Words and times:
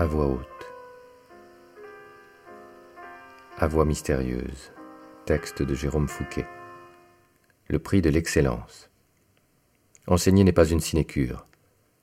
À 0.00 0.06
voix 0.06 0.28
haute. 0.28 0.72
À 3.58 3.66
voix 3.66 3.84
mystérieuse. 3.84 4.72
Texte 5.26 5.62
de 5.62 5.74
Jérôme 5.74 6.08
Fouquet. 6.08 6.46
Le 7.68 7.78
prix 7.78 8.00
de 8.00 8.08
l'excellence. 8.08 8.88
Enseigner 10.06 10.42
n'est 10.42 10.52
pas 10.52 10.64
une 10.64 10.80
sinécure. 10.80 11.46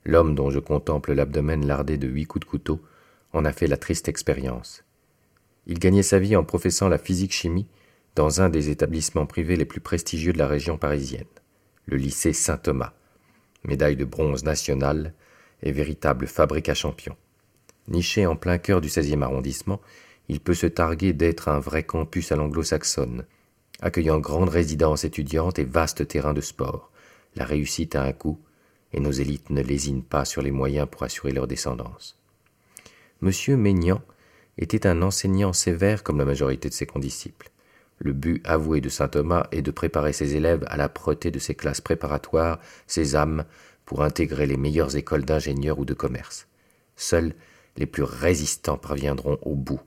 L'homme 0.04 0.36
dont 0.36 0.48
je 0.48 0.60
contemple 0.60 1.12
l'abdomen 1.12 1.66
lardé 1.66 1.98
de 1.98 2.06
huit 2.06 2.26
coups 2.26 2.46
de 2.46 2.48
couteau 2.48 2.80
en 3.32 3.44
a 3.44 3.50
fait 3.50 3.66
la 3.66 3.76
triste 3.76 4.08
expérience. 4.08 4.84
Il 5.66 5.80
gagnait 5.80 6.04
sa 6.04 6.20
vie 6.20 6.36
en 6.36 6.44
professant 6.44 6.88
la 6.88 6.98
physique-chimie 6.98 7.66
dans 8.14 8.40
un 8.40 8.48
des 8.48 8.70
établissements 8.70 9.26
privés 9.26 9.56
les 9.56 9.64
plus 9.64 9.80
prestigieux 9.80 10.32
de 10.32 10.38
la 10.38 10.46
région 10.46 10.78
parisienne, 10.78 11.26
le 11.86 11.96
lycée 11.96 12.32
Saint-Thomas, 12.32 12.92
médaille 13.64 13.96
de 13.96 14.04
bronze 14.04 14.44
nationale 14.44 15.14
et 15.64 15.72
véritable 15.72 16.28
fabrique 16.28 16.68
à 16.68 16.74
champions. 16.74 17.16
Niché 17.88 18.26
en 18.26 18.36
plein 18.36 18.58
cœur 18.58 18.80
du 18.80 18.88
16e 18.88 19.22
arrondissement, 19.22 19.80
il 20.28 20.40
peut 20.40 20.54
se 20.54 20.66
targuer 20.66 21.12
d'être 21.12 21.48
un 21.48 21.58
vrai 21.58 21.82
campus 21.82 22.32
à 22.32 22.36
l'anglo-saxonne, 22.36 23.24
accueillant 23.80 24.18
grande 24.18 24.50
résidence 24.50 25.04
étudiante 25.04 25.58
et 25.58 25.64
vaste 25.64 26.06
terrain 26.06 26.34
de 26.34 26.40
sport. 26.42 26.90
La 27.34 27.44
réussite 27.44 27.96
a 27.96 28.02
un 28.02 28.12
coût, 28.12 28.38
et 28.92 29.00
nos 29.00 29.10
élites 29.10 29.50
ne 29.50 29.62
lésinent 29.62 30.02
pas 30.02 30.24
sur 30.24 30.42
les 30.42 30.50
moyens 30.50 30.88
pour 30.90 31.02
assurer 31.02 31.32
leur 31.32 31.46
descendance. 31.46 32.18
Monsieur 33.20 33.56
Maignan 33.56 34.02
était 34.58 34.86
un 34.86 35.02
enseignant 35.02 35.52
sévère 35.52 36.02
comme 36.02 36.18
la 36.18 36.24
majorité 36.24 36.68
de 36.68 36.74
ses 36.74 36.86
condisciples. 36.86 37.50
Le 37.98 38.12
but 38.12 38.40
avoué 38.46 38.80
de 38.80 38.88
saint 38.88 39.08
Thomas 39.08 39.48
est 39.50 39.62
de 39.62 39.70
préparer 39.70 40.12
ses 40.12 40.36
élèves 40.36 40.64
à 40.68 40.76
l'âpreté 40.76 41.30
de 41.30 41.38
ses 41.38 41.54
classes 41.54 41.80
préparatoires, 41.80 42.60
ses 42.86 43.16
âmes, 43.16 43.44
pour 43.84 44.02
intégrer 44.02 44.46
les 44.46 44.56
meilleures 44.56 44.96
écoles 44.96 45.24
d'ingénieurs 45.24 45.78
ou 45.78 45.84
de 45.84 45.94
commerce. 45.94 46.46
Seuls 46.96 47.34
les 47.78 47.86
plus 47.86 48.02
résistants 48.02 48.76
parviendront 48.76 49.38
au 49.42 49.54
bout, 49.54 49.80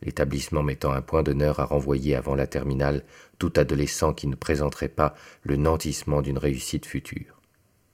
l'établissement 0.00 0.62
mettant 0.62 0.92
un 0.92 1.02
point 1.02 1.22
d'honneur 1.22 1.60
à 1.60 1.64
renvoyer 1.64 2.16
avant 2.16 2.34
la 2.34 2.46
terminale 2.46 3.04
tout 3.38 3.52
adolescent 3.56 4.14
qui 4.14 4.26
ne 4.28 4.36
présenterait 4.36 4.88
pas 4.88 5.14
le 5.42 5.56
nantissement 5.56 6.22
d'une 6.22 6.38
réussite 6.38 6.86
future. 6.86 7.40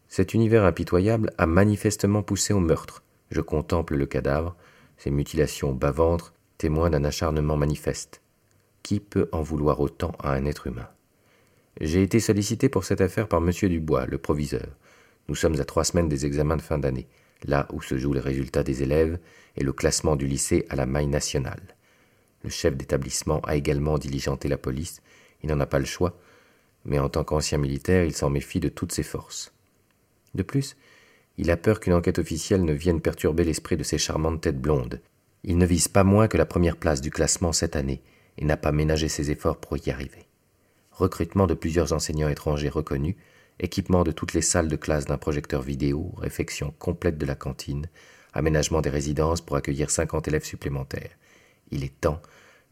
Cet 0.08 0.34
univers 0.34 0.64
impitoyable 0.64 1.32
a 1.38 1.46
manifestement 1.46 2.22
poussé 2.22 2.54
au 2.54 2.60
meurtre. 2.60 3.02
Je 3.30 3.40
contemple 3.40 3.96
le 3.96 4.06
cadavre, 4.06 4.56
ses 4.96 5.10
mutilations 5.10 5.72
bas-ventre, 5.72 6.34
témoins 6.56 6.90
d'un 6.90 7.04
acharnement 7.04 7.56
manifeste. 7.56 8.22
Qui 8.82 9.00
peut 9.00 9.28
en 9.32 9.42
vouloir 9.42 9.80
autant 9.80 10.12
à 10.18 10.32
un 10.32 10.44
être 10.46 10.66
humain? 10.66 10.88
J'ai 11.80 12.02
été 12.02 12.20
sollicité 12.20 12.68
pour 12.68 12.84
cette 12.84 13.00
affaire 13.00 13.28
par 13.28 13.40
M. 13.42 13.50
Dubois, 13.50 14.06
le 14.06 14.18
proviseur. 14.18 14.66
Nous 15.28 15.34
sommes 15.34 15.60
à 15.60 15.64
trois 15.64 15.84
semaines 15.84 16.08
des 16.08 16.24
examens 16.24 16.56
de 16.56 16.62
fin 16.62 16.78
d'année, 16.78 17.06
là 17.44 17.66
où 17.72 17.82
se 17.82 17.98
jouent 17.98 18.12
les 18.12 18.20
résultats 18.20 18.62
des 18.62 18.82
élèves 18.82 19.18
et 19.56 19.64
le 19.64 19.72
classement 19.72 20.16
du 20.16 20.26
lycée 20.26 20.66
à 20.70 20.76
la 20.76 20.86
maille 20.86 21.06
nationale. 21.06 21.62
Le 22.44 22.50
chef 22.50 22.76
d'établissement 22.76 23.40
a 23.40 23.56
également 23.56 23.98
diligenté 23.98 24.48
la 24.48 24.58
police, 24.58 25.02
il 25.42 25.50
n'en 25.50 25.60
a 25.60 25.66
pas 25.66 25.78
le 25.78 25.84
choix, 25.84 26.18
mais 26.84 26.98
en 26.98 27.08
tant 27.08 27.24
qu'ancien 27.24 27.58
militaire, 27.58 28.04
il 28.04 28.14
s'en 28.14 28.30
méfie 28.30 28.60
de 28.60 28.68
toutes 28.68 28.92
ses 28.92 29.02
forces. 29.02 29.52
De 30.34 30.42
plus, 30.42 30.76
il 31.36 31.50
a 31.50 31.56
peur 31.56 31.80
qu'une 31.80 31.92
enquête 31.92 32.18
officielle 32.18 32.64
ne 32.64 32.72
vienne 32.72 33.00
perturber 33.00 33.44
l'esprit 33.44 33.76
de 33.76 33.84
ces 33.84 33.98
charmantes 33.98 34.40
têtes 34.40 34.60
blondes. 34.60 35.00
Il 35.44 35.58
ne 35.58 35.66
vise 35.66 35.88
pas 35.88 36.04
moins 36.04 36.28
que 36.28 36.36
la 36.36 36.46
première 36.46 36.76
place 36.76 37.00
du 37.00 37.10
classement 37.10 37.52
cette 37.52 37.76
année 37.76 38.02
et 38.38 38.44
n'a 38.44 38.56
pas 38.56 38.72
ménagé 38.72 39.08
ses 39.08 39.30
efforts 39.30 39.58
pour 39.58 39.76
y 39.76 39.90
arriver. 39.90 40.26
Recrutement 40.92 41.46
de 41.46 41.54
plusieurs 41.54 41.92
enseignants 41.92 42.28
étrangers 42.28 42.68
reconnus, 42.68 43.14
équipement 43.60 44.04
de 44.04 44.12
toutes 44.12 44.34
les 44.34 44.42
salles 44.42 44.68
de 44.68 44.76
classe 44.76 45.06
d'un 45.06 45.18
projecteur 45.18 45.62
vidéo, 45.62 46.12
réfection 46.18 46.72
complète 46.78 47.18
de 47.18 47.26
la 47.26 47.34
cantine, 47.34 47.86
aménagement 48.32 48.80
des 48.80 48.90
résidences 48.90 49.40
pour 49.40 49.56
accueillir 49.56 49.90
cinquante 49.90 50.28
élèves 50.28 50.44
supplémentaires. 50.44 51.10
Il 51.70 51.84
est 51.84 52.00
temps 52.00 52.20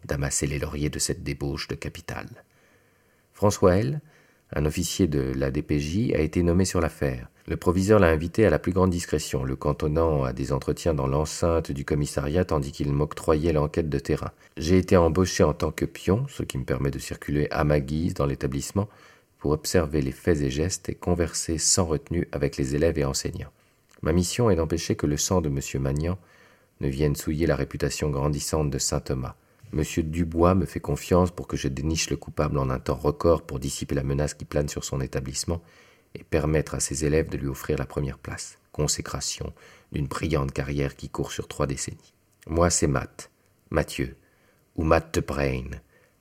d'amasser 0.04 0.46
les 0.46 0.58
lauriers 0.58 0.90
de 0.90 0.98
cette 0.98 1.22
débauche 1.22 1.68
de 1.68 1.74
capitale. 1.74 2.44
François 3.32 3.76
L., 3.76 4.00
un 4.54 4.64
officier 4.64 5.08
de 5.08 5.32
la 5.36 5.50
DPJ, 5.50 6.12
a 6.14 6.20
été 6.20 6.42
nommé 6.42 6.64
sur 6.64 6.80
l'affaire. 6.80 7.28
Le 7.48 7.56
proviseur 7.56 7.98
l'a 7.98 8.08
invité 8.08 8.46
à 8.46 8.50
la 8.50 8.58
plus 8.58 8.72
grande 8.72 8.90
discrétion, 8.90 9.44
le 9.44 9.56
cantonnant 9.56 10.24
à 10.24 10.32
des 10.32 10.52
entretiens 10.52 10.94
dans 10.94 11.06
l'enceinte 11.06 11.72
du 11.72 11.84
commissariat 11.84 12.44
tandis 12.44 12.72
qu'il 12.72 12.92
m'octroyait 12.92 13.52
l'enquête 13.52 13.88
de 13.88 13.98
terrain. 13.98 14.30
J'ai 14.56 14.78
été 14.78 14.96
embauché 14.96 15.42
en 15.42 15.52
tant 15.52 15.72
que 15.72 15.84
pion, 15.84 16.26
ce 16.28 16.44
qui 16.44 16.58
me 16.58 16.64
permet 16.64 16.90
de 16.90 16.98
circuler 16.98 17.48
à 17.50 17.64
ma 17.64 17.80
guise 17.80 18.14
dans 18.14 18.26
l'établissement 18.26 18.88
observer 19.52 20.02
les 20.02 20.12
faits 20.12 20.40
et 20.40 20.50
gestes 20.50 20.88
et 20.88 20.94
converser 20.94 21.58
sans 21.58 21.84
retenue 21.84 22.28
avec 22.32 22.56
les 22.56 22.74
élèves 22.74 22.98
et 22.98 23.04
enseignants. 23.04 23.52
Ma 24.02 24.12
mission 24.12 24.50
est 24.50 24.56
d'empêcher 24.56 24.96
que 24.96 25.06
le 25.06 25.16
sang 25.16 25.40
de 25.40 25.48
M. 25.48 25.82
Magnan 25.82 26.18
ne 26.80 26.88
vienne 26.88 27.16
souiller 27.16 27.46
la 27.46 27.56
réputation 27.56 28.10
grandissante 28.10 28.70
de 28.70 28.78
saint 28.78 29.00
Thomas. 29.00 29.34
M. 29.72 29.82
Dubois 30.04 30.54
me 30.54 30.66
fait 30.66 30.80
confiance 30.80 31.30
pour 31.30 31.46
que 31.46 31.56
je 31.56 31.68
déniche 31.68 32.10
le 32.10 32.16
coupable 32.16 32.58
en 32.58 32.70
un 32.70 32.78
temps 32.78 32.94
record 32.94 33.42
pour 33.42 33.58
dissiper 33.58 33.94
la 33.94 34.02
menace 34.02 34.34
qui 34.34 34.44
plane 34.44 34.68
sur 34.68 34.84
son 34.84 35.00
établissement 35.00 35.62
et 36.14 36.22
permettre 36.22 36.74
à 36.74 36.80
ses 36.80 37.04
élèves 37.04 37.28
de 37.28 37.36
lui 37.36 37.48
offrir 37.48 37.78
la 37.78 37.86
première 37.86 38.18
place, 38.18 38.58
consécration 38.72 39.52
d'une 39.92 40.06
brillante 40.06 40.52
carrière 40.52 40.96
qui 40.96 41.08
court 41.08 41.32
sur 41.32 41.48
trois 41.48 41.66
décennies. 41.66 42.14
Moi, 42.46 42.70
c'est 42.70 42.86
Matt, 42.86 43.30
Mathieu, 43.70 44.16
ou 44.76 44.84
Matt 44.84 45.18
Brain, 45.26 45.70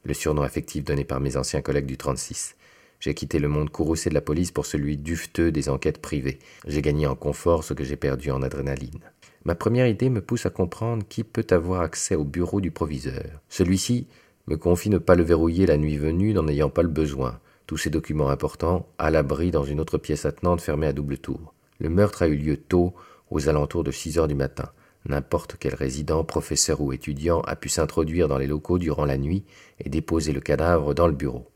le 0.04 0.14
surnom 0.14 0.42
affectif 0.42 0.84
donné 0.84 1.06
par 1.06 1.20
mes 1.20 1.38
anciens 1.38 1.62
collègues 1.62 1.86
du 1.86 1.98
36. 1.98 2.56
J'ai 3.00 3.14
quitté 3.14 3.40
le 3.40 3.48
monde 3.48 3.70
courroucé 3.70 4.10
de 4.10 4.16
la 4.16 4.22
police 4.22 4.52
pour 4.52 4.66
celui 4.66 4.98
dufteux 4.98 5.52
des 5.52 5.70
enquêtes 5.70 6.02
privées. 6.02 6.40
J'ai 6.68 6.82
gagné 6.82 7.08
en 7.08 7.16
confort 7.16 7.64
ce 7.64 7.74
que 7.74 7.84
j'ai 7.84 7.96
perdu 7.96 8.32
en 8.32 8.42
adrénaline. 8.42 9.00
Ma 9.44 9.56
première 9.56 9.88
idée 9.88 10.10
me 10.10 10.22
pousse 10.22 10.46
à 10.46 10.50
comprendre 10.50 11.06
qui 11.08 11.24
peut 11.24 11.46
avoir 11.52 11.82
accès 11.82 12.16
au 12.16 12.24
bureau 12.24 12.62
du 12.62 12.72
proviseur. 12.72 13.42
Celui-ci 13.48 14.08
me 14.48 14.58
confie 14.58 14.90
ne 14.90 14.98
pas 14.98 15.16
le 15.16 15.24
verrouiller 15.24 15.66
la 15.66 15.78
nuit 15.78 15.98
venue 15.98 16.34
n'en 16.34 16.48
ayant 16.48 16.70
pas 16.70 16.84
le 16.84 16.90
besoin. 16.90 17.40
Tous 17.68 17.78
ces 17.78 17.90
documents 17.90 18.30
importants 18.30 18.88
à 18.98 19.12
l'abri 19.12 19.52
dans 19.52 19.64
une 19.64 19.80
autre 19.80 19.98
pièce 19.98 20.26
attenante 20.26 20.62
fermée 20.62 20.88
à 20.88 20.94
double 20.94 21.18
tour. 21.18 21.54
Le 21.80 21.90
meurtre 21.90 22.24
a 22.24 22.28
eu 22.28 22.36
lieu 22.36 22.58
tôt, 22.58 22.94
aux 23.32 23.50
alentours 23.50 23.84
de 23.84 23.92
six 23.92 24.18
heures 24.18 24.28
du 24.28 24.36
matin. 24.36 24.70
N'importe 25.08 25.58
quel 25.60 25.76
résident, 25.76 26.24
professeur 26.24 26.82
ou 26.82 26.94
étudiant 26.94 27.42
a 27.42 27.56
pu 27.56 27.70
s'introduire 27.70 28.28
dans 28.28 28.38
les 28.38 28.48
locaux 28.48 28.80
durant 28.80 29.06
la 29.06 29.18
nuit 29.18 29.44
et 29.80 29.90
déposer 29.90 30.34
le 30.34 30.42
cadavre 30.42 30.94
dans 30.94 31.08
le 31.08 31.14
bureau. 31.14 31.48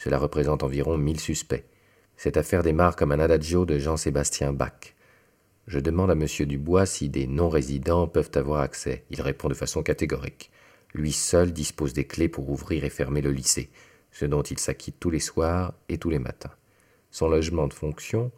Cela 0.00 0.16
représente 0.16 0.62
environ 0.62 0.96
mille 0.96 1.20
suspects. 1.20 1.66
Cette 2.16 2.38
affaire 2.38 2.62
démarre 2.62 2.96
comme 2.96 3.12
un 3.12 3.20
adagio 3.20 3.66
de 3.66 3.78
Jean-Sébastien 3.78 4.54
Bach. 4.54 4.94
Je 5.66 5.78
demande 5.78 6.10
à 6.10 6.14
M. 6.14 6.26
Dubois 6.46 6.86
si 6.86 7.10
des 7.10 7.26
non-résidents 7.26 8.08
peuvent 8.08 8.30
avoir 8.34 8.62
accès. 8.62 9.04
Il 9.10 9.20
répond 9.20 9.50
de 9.50 9.54
façon 9.54 9.82
catégorique. 9.82 10.50
Lui 10.94 11.12
seul 11.12 11.52
dispose 11.52 11.92
des 11.92 12.06
clés 12.06 12.30
pour 12.30 12.48
ouvrir 12.48 12.84
et 12.84 12.88
fermer 12.88 13.20
le 13.20 13.30
lycée, 13.30 13.68
ce 14.10 14.24
dont 14.24 14.40
il 14.40 14.58
s'acquitte 14.58 14.96
tous 14.98 15.10
les 15.10 15.20
soirs 15.20 15.74
et 15.90 15.98
tous 15.98 16.08
les 16.08 16.18
matins. 16.18 16.54
Son 17.10 17.28
logement 17.28 17.68
de 17.68 17.74
fonction 17.74 18.32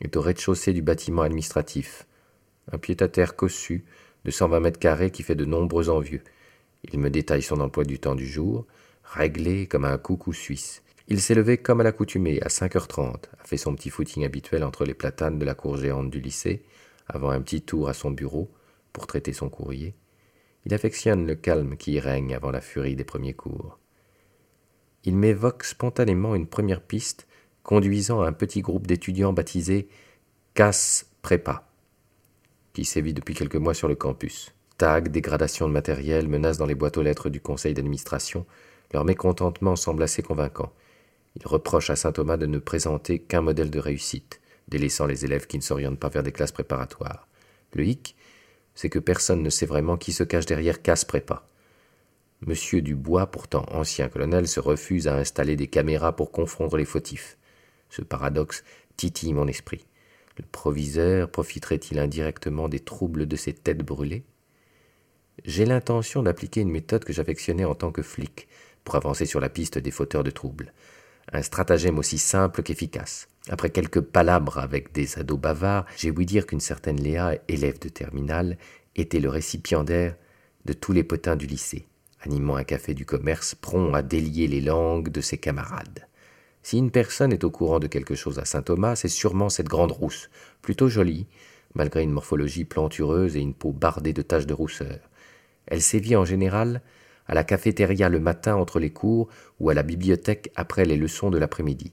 est 0.00 0.16
au 0.16 0.20
rez-de-chaussée 0.20 0.72
du 0.72 0.82
bâtiment 0.82 1.22
administratif, 1.22 2.06
un 2.70 2.78
pied-à-terre 2.78 3.34
cossu 3.34 3.84
de 4.24 4.30
120 4.30 4.60
mètres 4.60 4.78
carrés 4.78 5.10
qui 5.10 5.24
fait 5.24 5.34
de 5.34 5.44
nombreux 5.44 5.88
envieux. 5.88 6.22
Il 6.84 7.00
me 7.00 7.10
détaille 7.10 7.42
son 7.42 7.58
emploi 7.58 7.82
du 7.82 7.98
temps 7.98 8.14
du 8.14 8.26
jour, 8.26 8.66
réglé 9.02 9.66
comme 9.66 9.84
un 9.84 9.98
coucou 9.98 10.32
suisse. 10.32 10.84
Il 11.10 11.22
s'est 11.22 11.34
levé 11.34 11.56
comme 11.56 11.80
à 11.80 11.84
l'accoutumée 11.84 12.38
à 12.42 12.48
5h30, 12.48 13.14
a 13.40 13.44
fait 13.44 13.56
son 13.56 13.74
petit 13.74 13.88
footing 13.88 14.26
habituel 14.26 14.62
entre 14.62 14.84
les 14.84 14.92
platanes 14.92 15.38
de 15.38 15.46
la 15.46 15.54
cour 15.54 15.78
géante 15.78 16.10
du 16.10 16.20
lycée, 16.20 16.62
avant 17.06 17.30
un 17.30 17.40
petit 17.40 17.62
tour 17.62 17.88
à 17.88 17.94
son 17.94 18.10
bureau 18.10 18.50
pour 18.92 19.06
traiter 19.06 19.32
son 19.32 19.48
courrier. 19.48 19.94
Il 20.66 20.74
affectionne 20.74 21.26
le 21.26 21.34
calme 21.34 21.78
qui 21.78 21.92
y 21.92 22.00
règne 22.00 22.34
avant 22.34 22.50
la 22.50 22.60
furie 22.60 22.94
des 22.94 23.04
premiers 23.04 23.32
cours. 23.32 23.78
Il 25.04 25.16
m'évoque 25.16 25.64
spontanément 25.64 26.34
une 26.34 26.46
première 26.46 26.82
piste 26.82 27.26
conduisant 27.62 28.20
à 28.20 28.28
un 28.28 28.32
petit 28.32 28.60
groupe 28.60 28.86
d'étudiants 28.86 29.32
baptisé 29.32 29.88
Casse 30.52 31.10
Prépa, 31.22 31.70
qui 32.74 32.84
sévit 32.84 33.14
depuis 33.14 33.34
quelques 33.34 33.56
mois 33.56 33.72
sur 33.72 33.88
le 33.88 33.94
campus. 33.94 34.54
Tag, 34.76 35.08
dégradation 35.08 35.68
de 35.68 35.72
matériel, 35.72 36.28
menaces 36.28 36.58
dans 36.58 36.66
les 36.66 36.74
boîtes 36.74 36.98
aux 36.98 37.02
lettres 37.02 37.30
du 37.30 37.40
conseil 37.40 37.72
d'administration, 37.72 38.44
leur 38.92 39.06
mécontentement 39.06 39.74
semble 39.74 40.02
assez 40.02 40.22
convaincant. 40.22 40.70
Il 41.40 41.46
reproche 41.46 41.90
à 41.90 41.96
saint 41.96 42.10
Thomas 42.10 42.36
de 42.36 42.46
ne 42.46 42.58
présenter 42.58 43.20
qu'un 43.20 43.42
modèle 43.42 43.70
de 43.70 43.78
réussite, 43.78 44.40
délaissant 44.66 45.06
les 45.06 45.24
élèves 45.24 45.46
qui 45.46 45.56
ne 45.56 45.62
s'orientent 45.62 46.00
pas 46.00 46.08
vers 46.08 46.24
des 46.24 46.32
classes 46.32 46.52
préparatoires. 46.52 47.28
Le 47.74 47.84
hic, 47.84 48.16
c'est 48.74 48.88
que 48.88 48.98
personne 48.98 49.42
ne 49.42 49.50
sait 49.50 49.66
vraiment 49.66 49.96
qui 49.96 50.12
se 50.12 50.24
cache 50.24 50.46
derrière 50.46 50.82
casse 50.82 51.04
prépa. 51.04 51.46
Monsieur 52.40 52.82
Dubois, 52.82 53.28
pourtant 53.28 53.66
ancien 53.70 54.08
colonel, 54.08 54.48
se 54.48 54.58
refuse 54.58 55.06
à 55.06 55.16
installer 55.16 55.54
des 55.54 55.68
caméras 55.68 56.14
pour 56.14 56.32
confondre 56.32 56.76
les 56.76 56.84
fautifs. 56.84 57.36
Ce 57.88 58.02
paradoxe 58.02 58.64
titille 58.96 59.32
mon 59.32 59.46
esprit. 59.46 59.86
Le 60.38 60.44
proviseur 60.44 61.30
profiterait-il 61.30 61.98
indirectement 61.98 62.68
des 62.68 62.80
troubles 62.80 63.26
de 63.26 63.36
ces 63.36 63.52
têtes 63.52 63.84
brûlées? 63.84 64.24
J'ai 65.44 65.66
l'intention 65.66 66.22
d'appliquer 66.22 66.60
une 66.62 66.70
méthode 66.70 67.04
que 67.04 67.12
j'affectionnais 67.12 67.64
en 67.64 67.74
tant 67.74 67.92
que 67.92 68.02
flic 68.02 68.48
pour 68.82 68.96
avancer 68.96 69.24
sur 69.24 69.40
la 69.40 69.48
piste 69.48 69.78
des 69.78 69.90
fauteurs 69.92 70.24
de 70.24 70.30
troubles 70.30 70.72
Un 71.32 71.42
stratagème 71.42 71.98
aussi 71.98 72.16
simple 72.16 72.62
qu'efficace. 72.62 73.28
Après 73.48 73.70
quelques 73.70 74.00
palabres 74.00 74.58
avec 74.58 74.92
des 74.92 75.18
ados 75.18 75.38
bavards, 75.38 75.84
j'ai 75.96 76.10
ouï 76.10 76.24
dire 76.24 76.46
qu'une 76.46 76.60
certaine 76.60 77.00
Léa, 77.00 77.34
élève 77.48 77.78
de 77.78 77.88
terminale, 77.88 78.56
était 78.96 79.20
le 79.20 79.28
récipiendaire 79.28 80.16
de 80.64 80.72
tous 80.72 80.92
les 80.92 81.04
potins 81.04 81.36
du 81.36 81.46
lycée, 81.46 81.86
animant 82.20 82.56
un 82.56 82.64
café 82.64 82.94
du 82.94 83.04
commerce 83.04 83.54
prompt 83.54 83.94
à 83.94 84.02
délier 84.02 84.46
les 84.46 84.60
langues 84.60 85.10
de 85.10 85.20
ses 85.20 85.38
camarades. 85.38 86.06
Si 86.62 86.78
une 86.78 86.90
personne 86.90 87.32
est 87.32 87.44
au 87.44 87.50
courant 87.50 87.78
de 87.78 87.86
quelque 87.86 88.14
chose 88.14 88.38
à 88.38 88.44
saint 88.44 88.62
Thomas, 88.62 88.96
c'est 88.96 89.08
sûrement 89.08 89.48
cette 89.48 89.68
grande 89.68 89.92
rousse, 89.92 90.30
plutôt 90.62 90.88
jolie, 90.88 91.26
malgré 91.74 92.02
une 92.02 92.12
morphologie 92.12 92.64
plantureuse 92.64 93.36
et 93.36 93.40
une 93.40 93.54
peau 93.54 93.72
bardée 93.72 94.12
de 94.12 94.22
taches 94.22 94.46
de 94.46 94.54
rousseur. 94.54 94.98
Elle 95.66 95.82
sévit 95.82 96.16
en 96.16 96.24
général 96.24 96.82
à 97.28 97.34
la 97.34 97.44
cafétéria 97.44 98.08
le 98.08 98.20
matin 98.20 98.56
entre 98.56 98.80
les 98.80 98.90
cours 98.90 99.28
ou 99.60 99.70
à 99.70 99.74
la 99.74 99.82
bibliothèque 99.82 100.50
après 100.56 100.84
les 100.84 100.96
leçons 100.96 101.30
de 101.30 101.38
l'après-midi. 101.38 101.92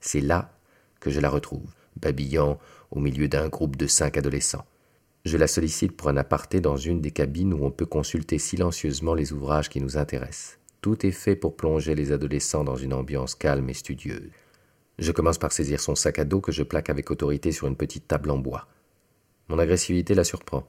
C'est 0.00 0.20
là 0.20 0.52
que 1.00 1.10
je 1.10 1.20
la 1.20 1.30
retrouve, 1.30 1.74
babillant 2.00 2.58
au 2.90 3.00
milieu 3.00 3.26
d'un 3.26 3.48
groupe 3.48 3.76
de 3.76 3.86
cinq 3.86 4.16
adolescents. 4.16 4.66
Je 5.24 5.36
la 5.36 5.48
sollicite 5.48 5.96
pour 5.96 6.08
un 6.08 6.16
aparté 6.16 6.60
dans 6.60 6.76
une 6.76 7.00
des 7.00 7.10
cabines 7.10 7.52
où 7.52 7.64
on 7.64 7.70
peut 7.72 7.86
consulter 7.86 8.38
silencieusement 8.38 9.14
les 9.14 9.32
ouvrages 9.32 9.68
qui 9.68 9.80
nous 9.80 9.96
intéressent. 9.96 10.58
Tout 10.82 11.04
est 11.04 11.10
fait 11.10 11.34
pour 11.34 11.56
plonger 11.56 11.96
les 11.96 12.12
adolescents 12.12 12.62
dans 12.62 12.76
une 12.76 12.92
ambiance 12.92 13.34
calme 13.34 13.68
et 13.68 13.74
studieuse. 13.74 14.30
Je 14.98 15.12
commence 15.12 15.38
par 15.38 15.52
saisir 15.52 15.80
son 15.80 15.94
sac 15.94 16.18
à 16.18 16.24
dos 16.24 16.40
que 16.40 16.52
je 16.52 16.62
plaque 16.62 16.90
avec 16.90 17.10
autorité 17.10 17.50
sur 17.50 17.66
une 17.66 17.76
petite 17.76 18.06
table 18.06 18.30
en 18.30 18.38
bois. 18.38 18.68
Mon 19.48 19.58
agressivité 19.58 20.14
la 20.14 20.24
surprend. 20.24 20.66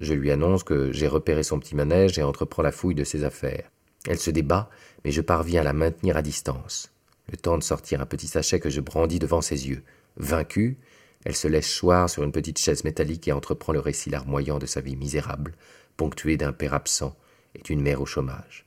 Je 0.00 0.14
lui 0.14 0.30
annonce 0.30 0.64
que 0.64 0.92
j'ai 0.92 1.06
repéré 1.06 1.42
son 1.42 1.58
petit 1.58 1.74
manège 1.74 2.18
et 2.18 2.22
entreprends 2.22 2.62
la 2.62 2.72
fouille 2.72 2.94
de 2.94 3.04
ses 3.04 3.24
affaires. 3.24 3.70
Elle 4.08 4.18
se 4.18 4.30
débat, 4.30 4.70
mais 5.04 5.12
je 5.12 5.20
parviens 5.20 5.60
à 5.60 5.64
la 5.64 5.72
maintenir 5.72 6.16
à 6.16 6.22
distance. 6.22 6.92
Le 7.30 7.36
temps 7.36 7.58
de 7.58 7.62
sortir 7.62 8.00
un 8.00 8.06
petit 8.06 8.26
sachet 8.26 8.58
que 8.58 8.70
je 8.70 8.80
brandis 8.80 9.18
devant 9.18 9.42
ses 9.42 9.68
yeux. 9.68 9.82
Vaincue, 10.16 10.78
elle 11.24 11.36
se 11.36 11.46
laisse 11.46 11.78
choir 11.78 12.10
sur 12.10 12.24
une 12.24 12.32
petite 12.32 12.58
chaise 12.58 12.84
métallique 12.84 13.28
et 13.28 13.32
entreprend 13.32 13.72
le 13.72 13.78
récit 13.78 14.10
larmoyant 14.10 14.58
de 14.58 14.66
sa 14.66 14.80
vie 14.80 14.96
misérable, 14.96 15.54
ponctuée 15.96 16.36
d'un 16.36 16.52
père 16.52 16.74
absent 16.74 17.16
et 17.54 17.62
d'une 17.62 17.80
mère 17.80 18.00
au 18.00 18.06
chômage. 18.06 18.66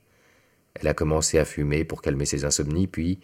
Elle 0.74 0.88
a 0.88 0.94
commencé 0.94 1.38
à 1.38 1.44
fumer 1.44 1.84
pour 1.84 2.02
calmer 2.02 2.26
ses 2.26 2.44
insomnies, 2.44 2.86
puis 2.86 3.20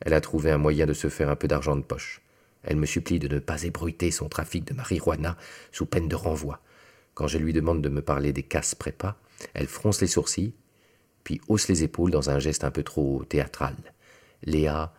elle 0.00 0.14
a 0.14 0.20
trouvé 0.20 0.50
un 0.50 0.58
moyen 0.58 0.86
de 0.86 0.94
se 0.94 1.08
faire 1.08 1.28
un 1.28 1.36
peu 1.36 1.48
d'argent 1.48 1.76
de 1.76 1.82
poche. 1.82 2.22
Elle 2.64 2.76
me 2.76 2.86
supplie 2.86 3.18
de 3.18 3.28
ne 3.28 3.38
pas 3.38 3.62
ébruiter 3.62 4.10
son 4.10 4.28
trafic 4.28 4.64
de 4.64 4.74
marijuana 4.74 5.36
sous 5.70 5.86
peine 5.86 6.08
de 6.08 6.16
renvoi. 6.16 6.60
Quand 7.14 7.28
je 7.28 7.38
lui 7.38 7.52
demande 7.52 7.82
de 7.82 7.88
me 7.88 8.00
parler 8.00 8.32
des 8.32 8.42
casses 8.42 8.74
prépa, 8.74 9.16
elle 9.54 9.66
fronce 9.66 10.00
les 10.00 10.06
sourcils, 10.06 10.54
puis 11.24 11.40
hausse 11.48 11.68
les 11.68 11.82
épaules 11.82 12.10
dans 12.10 12.30
un 12.30 12.38
geste 12.38 12.64
un 12.64 12.70
peu 12.70 12.82
trop 12.82 13.24
théâtral. 13.24 13.76
Léa 14.44 14.94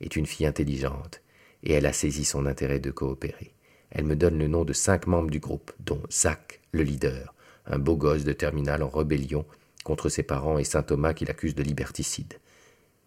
est 0.00 0.16
une 0.16 0.26
fille 0.26 0.46
intelligente, 0.46 1.22
et 1.62 1.72
elle 1.72 1.86
a 1.86 1.92
saisi 1.92 2.24
son 2.24 2.46
intérêt 2.46 2.80
de 2.80 2.90
coopérer. 2.90 3.54
Elle 3.90 4.04
me 4.04 4.16
donne 4.16 4.38
le 4.38 4.48
nom 4.48 4.64
de 4.64 4.72
cinq 4.72 5.06
membres 5.06 5.30
du 5.30 5.40
groupe, 5.40 5.72
dont 5.80 6.02
Zach, 6.10 6.60
le 6.72 6.82
leader, 6.82 7.34
un 7.66 7.78
beau 7.78 7.96
gosse 7.96 8.24
de 8.24 8.32
terminale 8.32 8.82
en 8.82 8.88
rébellion 8.88 9.46
contre 9.84 10.08
ses 10.08 10.22
parents 10.22 10.58
et 10.58 10.64
saint 10.64 10.82
Thomas 10.82 11.14
qui 11.14 11.24
l'accuse 11.24 11.54
de 11.54 11.62
liberticide. 11.62 12.34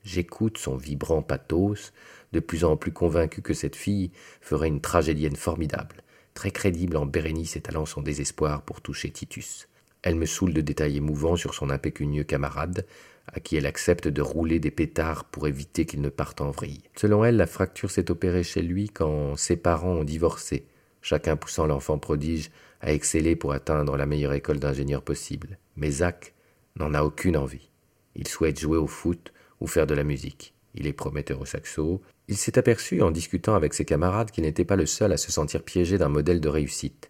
J'écoute 0.03 0.57
son 0.57 0.77
vibrant 0.77 1.21
pathos, 1.21 1.93
de 2.31 2.39
plus 2.39 2.63
en 2.63 2.77
plus 2.77 2.93
convaincu 2.93 3.41
que 3.41 3.53
cette 3.53 3.75
fille 3.75 4.11
ferait 4.41 4.67
une 4.67 4.81
tragédienne 4.81 5.35
formidable 5.35 6.03
très 6.37 6.51
crédible 6.51 6.97
en 6.97 7.07
Bérénice 7.07 7.55
étalant 7.55 7.87
son 7.87 8.03
désespoir 8.03 8.61
pour 8.61 8.81
toucher 8.81 9.09
Titus. 9.09 9.67
Elle 10.03 10.13
me 10.13 10.27
saoule 10.27 10.53
de 10.53 10.61
détails 10.61 10.97
émouvants 10.97 11.35
sur 11.35 11.55
son 11.55 11.71
impécunieux 11.71 12.23
camarade, 12.23 12.85
à 13.33 13.39
qui 13.39 13.55
elle 13.55 13.65
accepte 13.65 14.07
de 14.07 14.21
rouler 14.21 14.59
des 14.59 14.69
pétards 14.69 15.25
pour 15.25 15.47
éviter 15.47 15.87
qu'il 15.87 15.99
ne 15.99 16.09
parte 16.09 16.39
en 16.39 16.51
vrille. 16.51 16.83
Selon 16.95 17.25
elle, 17.25 17.37
la 17.37 17.47
fracture 17.47 17.89
s'est 17.89 18.11
opérée 18.11 18.43
chez 18.43 18.61
lui 18.61 18.87
quand 18.87 19.35
ses 19.35 19.57
parents 19.57 19.95
ont 19.95 20.03
divorcé, 20.03 20.67
chacun 21.01 21.37
poussant 21.37 21.65
l'enfant 21.65 21.97
prodige 21.97 22.51
à 22.81 22.93
exceller 22.93 23.35
pour 23.35 23.53
atteindre 23.53 23.97
la 23.97 24.05
meilleure 24.05 24.33
école 24.33 24.59
d'ingénieur 24.59 25.01
possible. 25.01 25.57
Mais 25.75 25.89
Zach 25.89 26.35
n'en 26.75 26.93
a 26.93 27.01
aucune 27.01 27.35
envie. 27.35 27.71
Il 28.13 28.27
souhaite 28.27 28.59
jouer 28.59 28.77
au 28.77 28.85
foot 28.85 29.33
ou 29.59 29.65
faire 29.65 29.87
de 29.87 29.95
la 29.95 30.03
musique. 30.03 30.53
Il 30.75 30.85
est 30.85 30.93
prometteur 30.93 31.41
au 31.41 31.45
saxo, 31.45 31.99
il 32.27 32.37
s'est 32.37 32.57
aperçu 32.57 33.01
en 33.01 33.11
discutant 33.11 33.55
avec 33.55 33.73
ses 33.73 33.85
camarades 33.85 34.31
qu'il 34.31 34.43
n'était 34.43 34.65
pas 34.65 34.75
le 34.75 34.85
seul 34.85 35.13
à 35.13 35.17
se 35.17 35.31
sentir 35.31 35.63
piégé 35.63 35.97
d'un 35.97 36.09
modèle 36.09 36.41
de 36.41 36.49
réussite. 36.49 37.09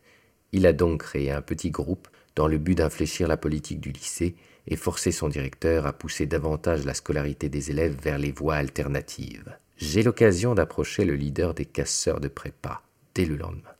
Il 0.51 0.67
a 0.67 0.73
donc 0.73 1.01
créé 1.01 1.31
un 1.31 1.41
petit 1.41 1.71
groupe 1.71 2.07
dans 2.35 2.47
le 2.47 2.57
but 2.59 2.75
d'infléchir 2.75 3.27
la 3.27 3.37
politique 3.37 3.79
du 3.79 3.91
lycée 3.91 4.35
et 4.67 4.75
forcer 4.75 5.11
son 5.11 5.27
directeur 5.27 5.87
à 5.87 5.93
pousser 5.93 6.25
davantage 6.25 6.85
la 6.85 6.93
scolarité 6.93 7.49
des 7.49 7.71
élèves 7.71 7.97
vers 8.01 8.19
les 8.19 8.31
voies 8.31 8.55
alternatives. 8.55 9.57
J'ai 9.77 10.03
l'occasion 10.03 10.53
d'approcher 10.53 11.03
le 11.03 11.15
leader 11.15 11.53
des 11.53 11.65
casseurs 11.65 12.19
de 12.19 12.27
prépa 12.27 12.83
dès 13.15 13.25
le 13.25 13.37
lendemain, 13.37 13.75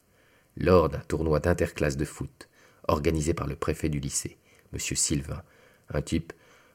lors 0.55 0.89
d'un 0.89 1.01
tournoi 1.07 1.39
d'interclasse 1.39 1.97
de 1.97 2.05
foot 2.05 2.49
organisé 2.87 3.33
par 3.33 3.47
le 3.47 3.55
préfet 3.55 3.89
du 3.89 3.99
lycée, 3.99 4.37
M. 4.73 4.79
Sylvain, 4.79 5.43
un 5.89 6.01
type 6.01 6.33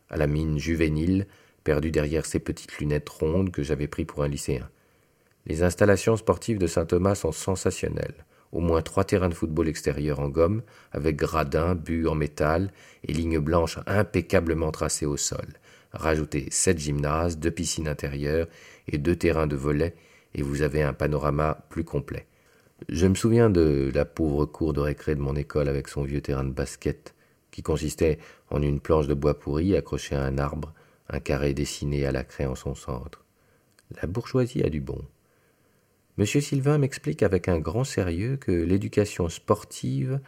à 0.08 0.16
la 0.16 0.26
mine 0.26 0.58
juvénile 0.58 1.26
perdu 1.62 1.90
derrière 1.90 2.26
ses 2.26 2.38
petites 2.38 2.78
lunettes 2.78 3.08
rondes 3.08 3.50
que 3.50 3.62
j'avais 3.62 3.88
pris 3.88 4.04
pour 4.04 4.22
un 4.22 4.28
lycéen. 4.28 4.68
Les 5.46 5.62
installations 5.62 6.16
sportives 6.16 6.58
de 6.58 6.66
Saint-Thomas 6.66 7.16
sont 7.16 7.32
sensationnelles. 7.32 8.24
Au 8.52 8.60
moins 8.60 8.82
trois 8.82 9.04
terrains 9.04 9.30
de 9.30 9.34
football 9.34 9.68
extérieurs 9.68 10.20
en 10.20 10.28
gomme, 10.28 10.62
avec 10.92 11.16
gradins, 11.16 11.74
buts 11.74 12.06
en 12.06 12.14
métal 12.14 12.70
et 13.06 13.12
lignes 13.12 13.38
blanches 13.38 13.78
impeccablement 13.86 14.70
tracées 14.70 15.06
au 15.06 15.16
sol. 15.16 15.46
Rajoutez 15.92 16.48
sept 16.50 16.78
gymnases, 16.78 17.38
deux 17.38 17.50
piscines 17.50 17.88
intérieures 17.88 18.46
et 18.88 18.98
deux 18.98 19.16
terrains 19.16 19.46
de 19.46 19.56
volley, 19.56 19.94
et 20.34 20.42
vous 20.42 20.62
avez 20.62 20.82
un 20.82 20.92
panorama 20.92 21.66
plus 21.70 21.84
complet. 21.84 22.26
Je 22.88 23.06
me 23.06 23.14
souviens 23.14 23.50
de 23.50 23.90
la 23.94 24.04
pauvre 24.04 24.44
cour 24.44 24.72
de 24.72 24.80
récré 24.80 25.14
de 25.14 25.20
mon 25.20 25.36
école 25.36 25.68
avec 25.68 25.88
son 25.88 26.02
vieux 26.02 26.20
terrain 26.20 26.44
de 26.44 26.50
basket, 26.50 27.14
qui 27.50 27.62
consistait 27.62 28.18
en 28.50 28.62
une 28.62 28.80
planche 28.80 29.06
de 29.06 29.14
bois 29.14 29.38
pourri 29.38 29.76
accrochée 29.76 30.16
à 30.16 30.24
un 30.24 30.38
arbre, 30.38 30.72
un 31.12 31.20
carré 31.20 31.54
dessiné 31.54 32.06
à 32.06 32.12
la 32.12 32.24
craie 32.24 32.46
en 32.46 32.54
son 32.54 32.74
centre. 32.74 33.24
La 34.00 34.08
bourgeoisie 34.08 34.62
a 34.62 34.70
du 34.70 34.80
bon. 34.80 35.00
Monsieur 36.18 36.40
Sylvain 36.40 36.78
m'explique 36.78 37.22
avec 37.22 37.48
un 37.48 37.58
grand 37.58 37.84
sérieux 37.84 38.36
que 38.36 38.52
l'éducation 38.52 39.28
sportive 39.28 40.20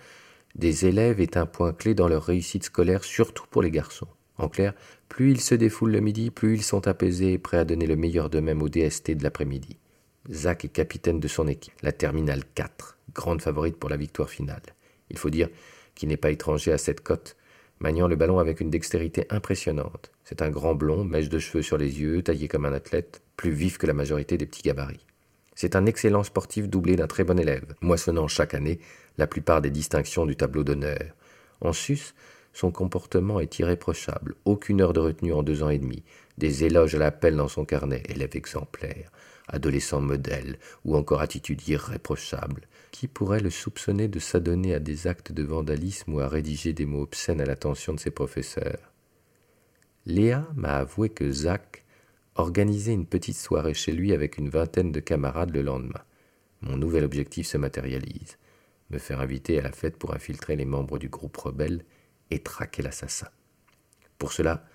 des 0.54 0.86
élèves 0.86 1.20
est 1.20 1.36
un 1.36 1.46
point 1.46 1.72
clé 1.72 1.94
dans 1.94 2.08
leur 2.08 2.24
réussite 2.24 2.64
scolaire, 2.64 3.04
surtout 3.04 3.44
pour 3.50 3.62
les 3.62 3.70
garçons. 3.70 4.08
En 4.36 4.48
clair, 4.48 4.74
plus 5.08 5.32
ils 5.32 5.40
se 5.40 5.54
défoulent 5.54 5.92
le 5.92 6.00
midi, 6.00 6.30
plus 6.30 6.54
ils 6.54 6.62
sont 6.62 6.86
apaisés 6.86 7.32
et 7.32 7.38
prêts 7.38 7.58
à 7.58 7.64
donner 7.64 7.86
le 7.86 7.96
meilleur 7.96 8.30
d'eux-mêmes 8.30 8.62
au 8.62 8.68
DST 8.68 9.12
de 9.12 9.22
l'après-midi. 9.22 9.78
Zach 10.30 10.64
est 10.64 10.68
capitaine 10.68 11.20
de 11.20 11.28
son 11.28 11.48
équipe, 11.48 11.74
la 11.82 11.92
Terminale 11.92 12.44
4, 12.54 12.98
grande 13.12 13.42
favorite 13.42 13.76
pour 13.76 13.90
la 13.90 13.96
victoire 13.96 14.30
finale. 14.30 14.62
Il 15.10 15.18
faut 15.18 15.30
dire 15.30 15.48
qu'il 15.94 16.08
n'est 16.08 16.16
pas 16.16 16.30
étranger 16.30 16.72
à 16.72 16.78
cette 16.78 17.02
cote, 17.02 17.36
maniant 17.80 18.08
le 18.08 18.16
ballon 18.16 18.38
avec 18.38 18.60
une 18.60 18.70
dextérité 18.70 19.26
impressionnante. 19.30 20.10
C'est 20.24 20.42
un 20.42 20.50
grand 20.50 20.74
blond, 20.74 21.04
mèche 21.04 21.28
de 21.28 21.38
cheveux 21.38 21.62
sur 21.62 21.78
les 21.78 22.00
yeux, 22.00 22.22
taillé 22.22 22.48
comme 22.48 22.64
un 22.64 22.72
athlète, 22.72 23.22
plus 23.36 23.50
vif 23.50 23.78
que 23.78 23.86
la 23.86 23.92
majorité 23.92 24.38
des 24.38 24.46
petits 24.46 24.62
gabarits. 24.62 25.06
C'est 25.54 25.76
un 25.76 25.86
excellent 25.86 26.24
sportif 26.24 26.68
doublé 26.68 26.96
d'un 26.96 27.06
très 27.06 27.24
bon 27.24 27.38
élève, 27.38 27.74
moissonnant 27.80 28.26
chaque 28.26 28.54
année 28.54 28.80
la 29.18 29.26
plupart 29.26 29.62
des 29.62 29.70
distinctions 29.70 30.26
du 30.26 30.36
tableau 30.36 30.64
d'honneur. 30.64 31.14
En 31.60 31.72
sus, 31.72 32.14
son 32.52 32.70
comportement 32.70 33.40
est 33.40 33.58
irréprochable, 33.58 34.34
aucune 34.44 34.80
heure 34.80 34.92
de 34.92 35.00
retenue 35.00 35.32
en 35.32 35.42
deux 35.42 35.62
ans 35.62 35.70
et 35.70 35.78
demi, 35.78 36.02
des 36.38 36.64
éloges 36.64 36.94
à 36.94 36.98
l'appel 36.98 37.36
dans 37.36 37.48
son 37.48 37.64
carnet, 37.64 38.02
élève 38.08 38.30
exemplaire, 38.34 39.10
adolescent 39.48 40.00
modèle, 40.00 40.58
ou 40.84 40.96
encore 40.96 41.20
attitude 41.20 41.66
irréprochable, 41.68 42.62
qui 42.94 43.08
pourrait 43.08 43.40
le 43.40 43.50
soupçonner 43.50 44.06
de 44.06 44.20
s'adonner 44.20 44.72
à 44.72 44.78
des 44.78 45.08
actes 45.08 45.32
de 45.32 45.42
vandalisme 45.42 46.14
ou 46.14 46.20
à 46.20 46.28
rédiger 46.28 46.72
des 46.72 46.86
mots 46.86 47.02
obscènes 47.02 47.40
à 47.40 47.44
l'attention 47.44 47.92
de 47.92 47.98
ses 47.98 48.12
professeurs 48.12 48.92
Léa 50.06 50.46
m'a 50.54 50.76
avoué 50.76 51.08
que 51.08 51.28
Zach 51.28 51.84
organisait 52.36 52.92
une 52.92 53.06
petite 53.06 53.36
soirée 53.36 53.74
chez 53.74 53.90
lui 53.90 54.12
avec 54.12 54.38
une 54.38 54.48
vingtaine 54.48 54.92
de 54.92 55.00
camarades 55.00 55.52
le 55.52 55.62
lendemain. 55.62 56.04
Mon 56.60 56.76
nouvel 56.76 57.02
objectif 57.02 57.48
se 57.48 57.58
matérialise 57.58 58.38
me 58.90 58.98
faire 58.98 59.20
inviter 59.20 59.58
à 59.58 59.62
la 59.62 59.72
fête 59.72 59.96
pour 59.96 60.14
infiltrer 60.14 60.54
les 60.54 60.64
membres 60.64 60.98
du 60.98 61.08
groupe 61.08 61.36
rebelle 61.36 61.84
et 62.30 62.44
traquer 62.44 62.82
l'assassin. 62.82 63.28
Pour 64.18 64.32
cela, 64.32 64.68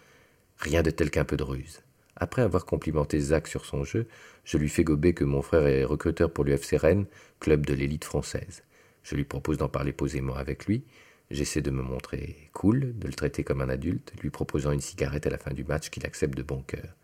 rien 0.58 0.84
de 0.84 0.92
tel 0.92 1.10
qu'un 1.10 1.24
peu 1.24 1.38
de 1.38 1.44
ruse. 1.44 1.84
Après 2.20 2.42
avoir 2.42 2.66
complimenté 2.66 3.20
Zach 3.20 3.48
sur 3.48 3.66
son 3.66 3.84
jeu, 3.84 4.08
je 4.44 4.58
lui 4.58 4.70
fais 4.70 4.84
gober 4.84 5.14
que 5.14 5.24
mon 5.24 5.42
frère 5.42 5.66
est 5.66 5.86
recruteur 5.86 6.32
pour 6.32 6.44
l'UFC 6.44 6.76
Rennes, 6.78 7.06
club 7.40 7.66
de 7.66 7.74
l'élite 7.74 8.04
française. 8.04 8.64
Je 9.04 9.16
lui 9.16 9.24
propose 9.24 9.58
d'en 9.58 9.70
parler 9.70 9.94
posément 9.94 10.36
avec 10.36 10.66
lui. 10.66 10.84
J'essaie 11.32 11.62
de 11.62 11.72
me 11.72 11.82
montrer 11.82 12.50
cool, 12.54 12.98
de 12.98 13.08
le 13.08 13.14
traiter 13.14 13.44
comme 13.44 13.62
un 13.62 13.70
adulte, 13.70 14.14
lui 14.22 14.30
proposant 14.30 14.72
une 14.72 14.82
cigarette 14.82 15.28
à 15.28 15.30
la 15.30 15.38
fin 15.38 15.54
du 15.54 15.64
match 15.64 15.90
qu'il 15.90 16.06
accepte 16.06 16.36
de 16.36 16.44
bon 16.44 16.62
cœur. 16.62 16.96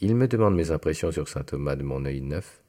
Il 0.00 0.16
me 0.16 0.28
demande 0.28 0.56
mes 0.56 0.70
impressions 0.70 1.12
sur 1.12 1.28
saint 1.28 1.44
Thomas 1.44 1.76
de 1.76 1.82
mon 1.82 2.04
œil 2.04 2.20
neuf. 2.20 2.60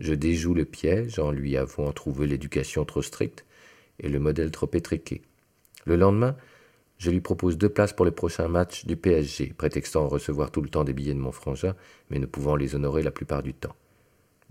Je 0.00 0.14
déjoue 0.14 0.52
le 0.52 0.64
piège 0.64 1.18
en 1.18 1.30
lui 1.30 1.56
avouant 1.56 1.92
trouver 1.92 2.26
l'éducation 2.26 2.84
trop 2.84 3.02
stricte 3.02 3.46
et 4.00 4.08
le 4.08 4.18
modèle 4.18 4.50
trop 4.50 4.68
étriqué. 4.72 5.22
Le 5.84 5.96
lendemain, 5.96 6.36
Je 7.02 7.10
lui 7.10 7.20
propose 7.20 7.58
deux 7.58 7.68
places 7.68 7.92
pour 7.92 8.04
le 8.04 8.12
prochain 8.12 8.46
match 8.46 8.86
du 8.86 8.96
PSG, 8.96 9.54
prétextant 9.58 10.06
recevoir 10.06 10.52
tout 10.52 10.60
le 10.60 10.68
temps 10.68 10.84
des 10.84 10.92
billets 10.92 11.14
de 11.14 11.18
mon 11.18 11.32
frangin, 11.32 11.74
mais 12.10 12.20
ne 12.20 12.26
pouvant 12.26 12.54
les 12.54 12.76
honorer 12.76 13.02
la 13.02 13.10
plupart 13.10 13.42
du 13.42 13.54
temps. 13.54 13.74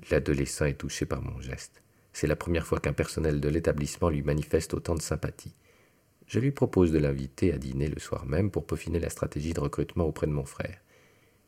L'adolescent 0.09 0.65
est 0.65 0.73
touché 0.73 1.05
par 1.05 1.21
mon 1.21 1.39
geste. 1.39 1.81
C'est 2.11 2.27
la 2.27 2.35
première 2.35 2.67
fois 2.67 2.81
qu'un 2.81 2.91
personnel 2.91 3.39
de 3.39 3.47
l'établissement 3.47 4.09
lui 4.09 4.21
manifeste 4.21 4.73
autant 4.73 4.95
de 4.95 5.01
sympathie. 5.01 5.53
Je 6.27 6.39
lui 6.39 6.51
propose 6.51 6.91
de 6.91 6.99
l'inviter 6.99 7.53
à 7.53 7.57
dîner 7.57 7.87
le 7.87 8.01
soir 8.01 8.25
même 8.25 8.51
pour 8.51 8.65
peaufiner 8.65 8.99
la 8.99 9.09
stratégie 9.09 9.53
de 9.53 9.61
recrutement 9.61 10.03
auprès 10.03 10.27
de 10.27 10.33
mon 10.33 10.43
frère. 10.43 10.81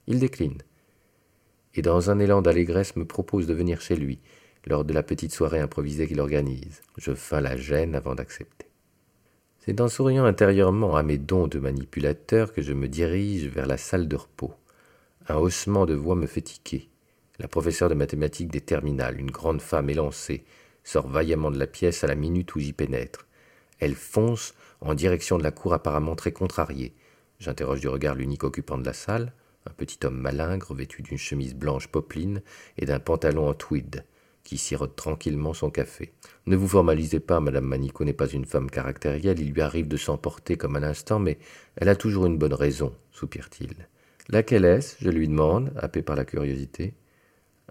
Il 0.08 0.20
décline. 0.20 0.62
Et 1.76 1.82
dans 1.82 2.12
un 2.12 2.20
élan 2.20 2.42
d'allégresse 2.42 2.96
me 2.96 3.04
propose 3.04 3.46
de 3.46 3.54
venir 3.54 3.82
chez 3.82 3.98
lui, 3.98 4.20
lors 4.66 4.86
de 4.86 4.94
la 4.94 5.04
petite 5.04 5.34
soirée 5.34 5.60
improvisée 5.60 6.08
qu'il 6.08 6.22
organise. 6.22 6.82
Je 6.96 7.14
feins 7.14 7.42
la 7.42 7.58
gêne 7.58 7.94
avant 7.94 8.16
d'accepter. 8.16 8.68
C'est 9.66 9.80
en 9.80 9.88
souriant 9.88 10.26
intérieurement 10.26 10.98
à 10.98 11.04
mes 11.04 11.18
dons 11.18 11.48
de 11.48 11.58
manipulateur 11.58 12.52
que 12.52 12.62
je 12.62 12.74
me 12.74 12.90
dirige 12.90 13.46
vers 13.46 13.66
la 13.66 13.78
salle 13.78 14.10
de 14.10 14.18
repos. 14.18 14.54
Un 15.30 15.36
haussement 15.36 15.86
de 15.86 15.94
voix 15.94 16.16
me 16.16 16.28
fait 16.28 16.42
tiquer. 16.42 16.90
La 17.40 17.48
professeure 17.48 17.88
de 17.88 17.94
mathématiques 17.94 18.52
des 18.52 18.60
terminales, 18.60 19.22
une 19.22 19.32
grande 19.32 19.62
femme 19.62 19.90
élancée, 19.90 20.44
sort 20.84 21.08
vaillamment 21.08 21.50
de 21.50 21.58
la 21.58 21.66
pièce 21.66 22.04
à 22.04 22.08
la 22.08 22.16
minute 22.16 22.54
où 22.56 22.60
j'y 22.60 22.74
pénètre. 22.74 23.26
Elle 23.80 23.96
fonce 23.96 24.54
en 24.82 24.96
direction 24.96 25.38
de 25.38 25.44
la 25.44 25.52
cour 25.52 25.74
apparemment 25.74 26.18
très 26.18 26.34
contrariée. 26.34 26.94
J'interroge 27.40 27.80
du 27.80 27.88
regard 27.88 28.16
l'unique 28.16 28.44
occupant 28.44 28.78
de 28.78 28.86
la 28.86 28.92
salle, 28.92 29.32
un 29.66 29.72
petit 29.72 30.06
homme 30.06 30.20
malingre 30.20 30.74
vêtu 30.74 31.04
d'une 31.04 31.18
chemise 31.18 31.56
blanche 31.56 31.88
popeline 31.88 32.42
et 32.78 32.86
d'un 32.86 33.00
pantalon 33.00 33.48
en 33.48 33.54
tweed, 33.54 34.04
qui 34.44 34.58
sirote 34.58 34.96
tranquillement 34.96 35.54
son 35.54 35.70
café. 35.70 36.14
Ne 36.46 36.56
vous 36.56 36.68
formalisez 36.68 37.20
pas, 37.20 37.40
Madame 37.40 37.66
Manico 37.66 38.04
n'est 38.04 38.14
pas 38.14 38.28
une 38.28 38.46
femme 38.46 38.70
caractérielle, 38.70 39.40
il 39.40 39.54
lui 39.54 39.62
arrive 39.62 39.88
de 39.88 39.98
s'emporter 39.98 40.58
comme 40.58 40.76
à 40.76 40.80
l'instant, 40.80 41.20
mais 41.20 41.38
elle 41.76 41.90
a 41.90 41.96
toujours 41.96 42.26
une 42.26 42.38
bonne 42.38 42.54
raison, 42.54 42.94
soupire-t-il. 43.12 43.88
Laquelle 44.30 44.66
est-ce? 44.66 44.98
Je 45.02 45.10
lui 45.10 45.28
demande, 45.28 45.74
happé 45.78 46.02
par 46.02 46.16
la 46.16 46.26
curiosité 46.26 46.94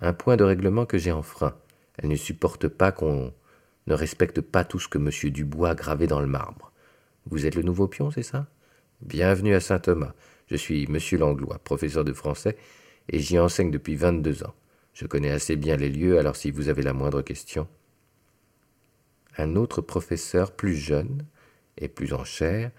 un 0.01 0.13
point 0.13 0.37
de 0.37 0.45
règlement 0.45 0.87
que 0.87 0.99
j'ai 0.99 1.13
enfreint. 1.13 1.55
Elle 1.99 2.09
ne 2.09 2.17
supporte 2.17 2.67
pas 2.67 2.93
qu'on 2.93 3.33
ne 3.87 3.95
respecte 3.95 4.41
pas 4.41 4.65
tout 4.65 4.79
ce 4.79 4.89
que 4.89 4.99
M. 4.99 5.11
Dubois 5.31 5.71
a 5.71 5.75
gravé 5.75 6.07
dans 6.07 6.21
le 6.21 6.27
marbre. 6.27 6.73
Vous 7.27 7.47
êtes 7.47 7.55
le 7.55 7.63
nouveau 7.63 7.87
pion, 7.89 8.11
c'est 8.11 8.23
ça? 8.23 8.47
Bienvenue 9.01 9.55
à 9.55 9.61
Saint-Thomas. 9.61 10.15
Je 10.47 10.57
suis 10.57 10.85
M. 10.85 10.99
Langlois, 11.19 11.59
professeur 11.59 12.05
de 12.05 12.13
français, 12.13 12.57
et 13.09 13.19
j'y 13.19 13.39
enseigne 13.39 13.71
depuis 13.71 13.95
vingt-deux 13.95 14.45
ans. 14.45 14.55
Je 14.93 15.07
connais 15.07 15.31
assez 15.31 15.57
bien 15.57 15.77
les 15.77 15.89
lieux, 15.89 16.19
alors 16.19 16.37
si 16.37 16.51
vous 16.51 16.69
avez 16.69 16.83
la 16.83 16.93
moindre 16.93 17.23
question. 17.23 17.67
Un 19.39 19.57
autre 19.57 19.81
professeur, 19.81 20.53
plus 20.53 20.75
jeune 20.75 21.25
et 21.79 21.89
plus 21.89 22.13
en 22.13 22.25
chair, 22.25 22.71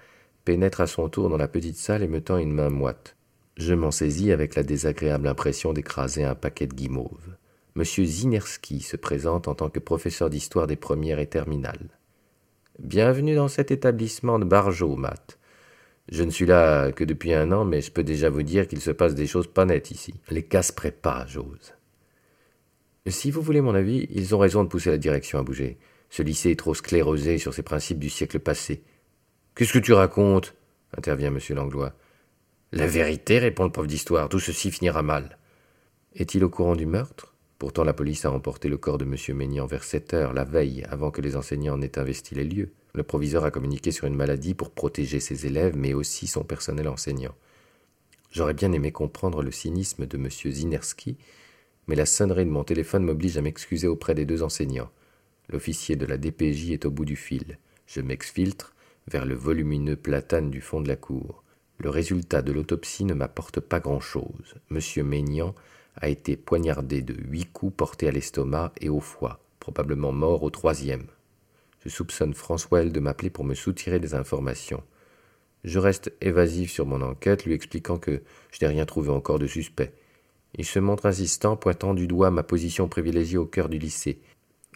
pénètre 0.46 0.82
à 0.82 0.88
son 0.88 1.10
tour 1.10 1.30
dans 1.30 1.38
la 1.38 1.48
petite 1.48 1.78
salle 1.78 2.04
et 2.04 2.08
me 2.08 2.22
tend 2.22 2.38
une 2.38 2.54
main 2.54 2.70
moite. 2.70 3.16
Je 3.58 3.74
m'en 3.74 3.92
saisis 3.92 4.32
avec 4.32 4.56
la 4.56 4.64
désagréable 4.64 5.28
impression 5.28 5.74
d'écraser 5.74 6.24
un 6.24 6.36
paquet 6.36 6.68
de 6.68 6.74
guimauves. 6.74 7.36
Monsieur 7.76 8.06
Zinerski 8.06 8.82
se 8.82 8.98
présente 8.98 9.48
en 9.48 9.56
tant 9.56 9.70
que 9.70 9.80
professeur 9.80 10.30
d'histoire 10.30 10.68
des 10.68 10.76
premières 10.76 11.20
et 11.20 11.28
terminales. 11.28 11.90
Bienvenue 12.78 13.36
dans 13.36 13.48
cet 13.48 13.72
établissement 13.72 14.38
de 14.38 14.46
Barjot, 14.46 14.96
Matt. 14.96 15.40
Je 16.10 16.24
ne 16.24 16.30
suis 16.30 16.46
là 16.46 16.92
que 16.92 17.04
depuis 17.04 17.34
un 17.34 17.52
an, 17.52 17.66
mais 17.66 17.82
je 17.82 17.92
peux 17.92 18.04
déjà 18.04 18.30
vous 18.30 18.44
dire 18.44 18.68
qu'il 18.68 18.82
se 18.82 18.92
passe 18.92 19.16
des 19.16 19.28
choses 19.28 19.48
pas 19.48 19.66
nettes 19.66 19.90
ici. 19.90 20.14
Les 20.30 20.44
casse 20.44 20.72
pas, 20.72 21.26
j'ose. 21.28 21.74
Si 23.10 23.32
vous 23.32 23.42
voulez 23.42 23.60
mon 23.60 23.76
avis, 23.76 24.08
ils 24.12 24.34
ont 24.34 24.40
raison 24.40 24.64
de 24.64 24.70
pousser 24.70 24.90
la 24.90 24.98
direction 24.98 25.38
à 25.38 25.44
bouger. 25.44 25.78
Ce 26.10 26.24
lycée 26.24 26.52
est 26.52 26.60
trop 26.60 26.74
sclérosé 26.74 27.38
sur 27.38 27.54
ses 27.54 27.64
principes 27.64 28.00
du 28.00 28.10
siècle 28.10 28.40
passé. 28.40 28.82
Qu'est-ce 29.56 29.74
que 29.74 29.80
tu 29.80 29.92
racontes? 29.92 30.56
intervient 30.96 31.32
monsieur 31.32 31.54
Langlois. 31.54 31.94
La 32.72 32.88
vérité, 32.88 33.40
répond 33.40 33.66
le 33.66 33.72
prof 33.72 33.88
d'histoire, 33.88 34.30
tout 34.30 34.40
ceci 34.40 34.72
finira 34.72 35.02
mal. 35.02 35.38
Est-il 36.16 36.44
au 36.46 36.50
courant 36.50 36.78
du 36.78 36.86
meurtre? 36.86 37.34
Pourtant 37.60 37.84
la 37.84 37.94
police 37.94 38.24
a 38.26 38.32
emporté 38.32 38.70
le 38.70 38.78
corps 38.78 38.98
de 38.98 39.06
M. 39.06 39.16
Maignan 39.36 39.66
vers 39.66 39.84
sept 39.84 40.14
heures, 40.14 40.34
la 40.34 40.44
veille, 40.44 40.86
avant 40.90 41.12
que 41.12 41.22
les 41.22 41.36
enseignants 41.36 41.78
n'aient 41.78 42.00
investi 42.00 42.36
les 42.36 42.44
lieux. 42.46 42.72
Le 42.94 43.04
proviseur 43.04 43.44
a 43.44 43.52
communiqué 43.52 43.92
sur 43.92 44.08
une 44.08 44.16
maladie 44.16 44.54
pour 44.54 44.72
protéger 44.72 45.20
ses 45.20 45.46
élèves, 45.46 45.76
mais 45.76 45.94
aussi 45.94 46.26
son 46.28 46.44
personnel 46.44 46.88
enseignant. 46.88 47.36
J'aurais 48.32 48.54
bien 48.54 48.72
aimé 48.72 48.92
comprendre 48.92 49.44
le 49.44 49.52
cynisme 49.52 50.06
de 50.06 50.18
M. 50.18 50.30
Zinerski, 50.30 51.18
mais 51.88 51.96
la 51.96 52.06
sonnerie 52.06 52.46
de 52.46 52.50
mon 52.50 52.64
téléphone 52.64 53.04
m'oblige 53.04 53.38
à 53.38 53.42
m'excuser 53.42 53.88
auprès 53.88 54.16
des 54.16 54.26
deux 54.26 54.44
enseignants. 54.44 54.92
L'officier 55.50 55.96
de 55.96 56.06
la 56.06 56.18
DPJ 56.18 56.72
est 56.72 56.86
au 56.86 56.92
bout 56.92 57.06
du 57.06 57.16
fil. 57.16 57.58
Je 57.88 58.02
m'exfiltre 58.02 58.74
vers 59.08 59.26
le 59.26 59.36
volumineux 59.36 59.96
platane 59.96 60.50
du 60.50 60.62
fond 60.62 60.82
de 60.82 60.88
la 60.88 60.96
cour. 60.96 61.44
Le 61.80 61.90
résultat 61.90 62.42
de 62.42 62.52
l'autopsie 62.52 63.04
ne 63.04 63.14
m'apporte 63.14 63.60
pas 63.60 63.80
grand-chose. 63.80 64.56
Monsieur 64.70 65.04
Maignan 65.04 65.54
a 65.96 66.10
été 66.10 66.38
poignardé 66.38 67.02
de 67.02 67.14
huit 67.14 67.52
coups 67.52 67.76
portés 67.76 68.08
à 68.08 68.12
l'estomac 68.12 68.72
et 68.80 68.90
au 68.90 69.00
foie, 69.00 69.40
probablement 69.60 70.12
mort 70.12 70.44
au 70.44 70.50
troisième. 70.50 71.08
Je 71.84 71.90
soupçonne 71.90 72.34
François 72.34 72.86
de 72.86 73.00
m'appeler 73.00 73.30
pour 73.30 73.44
me 73.44 73.56
soutirer 73.56 74.00
des 74.00 74.16
informations. 74.16 74.84
Je 75.64 75.80
reste 75.80 76.14
évasif 76.22 76.72
sur 76.72 76.86
mon 76.86 77.02
enquête, 77.02 77.46
lui 77.46 77.54
expliquant 77.54 77.98
que 77.98 78.22
je 78.52 78.58
n'ai 78.62 78.68
rien 78.68 78.86
trouvé 78.86 79.10
encore 79.10 79.40
de 79.40 79.48
suspect. 79.48 79.94
Il 80.56 80.66
se 80.66 80.80
montre 80.80 81.06
insistant, 81.06 81.56
pointant 81.56 81.94
du 81.94 82.08
doigt 82.08 82.32
ma 82.32 82.44
position 82.44 82.88
privilégiée 82.88 83.38
au 83.38 83.46
cœur 83.46 83.70
du 83.70 83.80
lycée, 83.80 84.22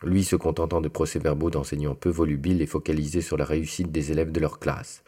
lui 0.03 0.23
se 0.23 0.35
contentant 0.35 0.81
de 0.81 0.87
procès-verbaux 0.87 1.49
d'enseignants 1.49 1.95
peu 1.95 2.09
volubiles 2.09 2.61
et 2.61 2.67
focalisés 2.67 3.21
sur 3.21 3.37
la 3.37 3.45
réussite 3.45 3.91
des 3.91 4.11
élèves 4.11 4.31
de 4.31 4.39
leur 4.39 4.59
classe. 4.59 5.03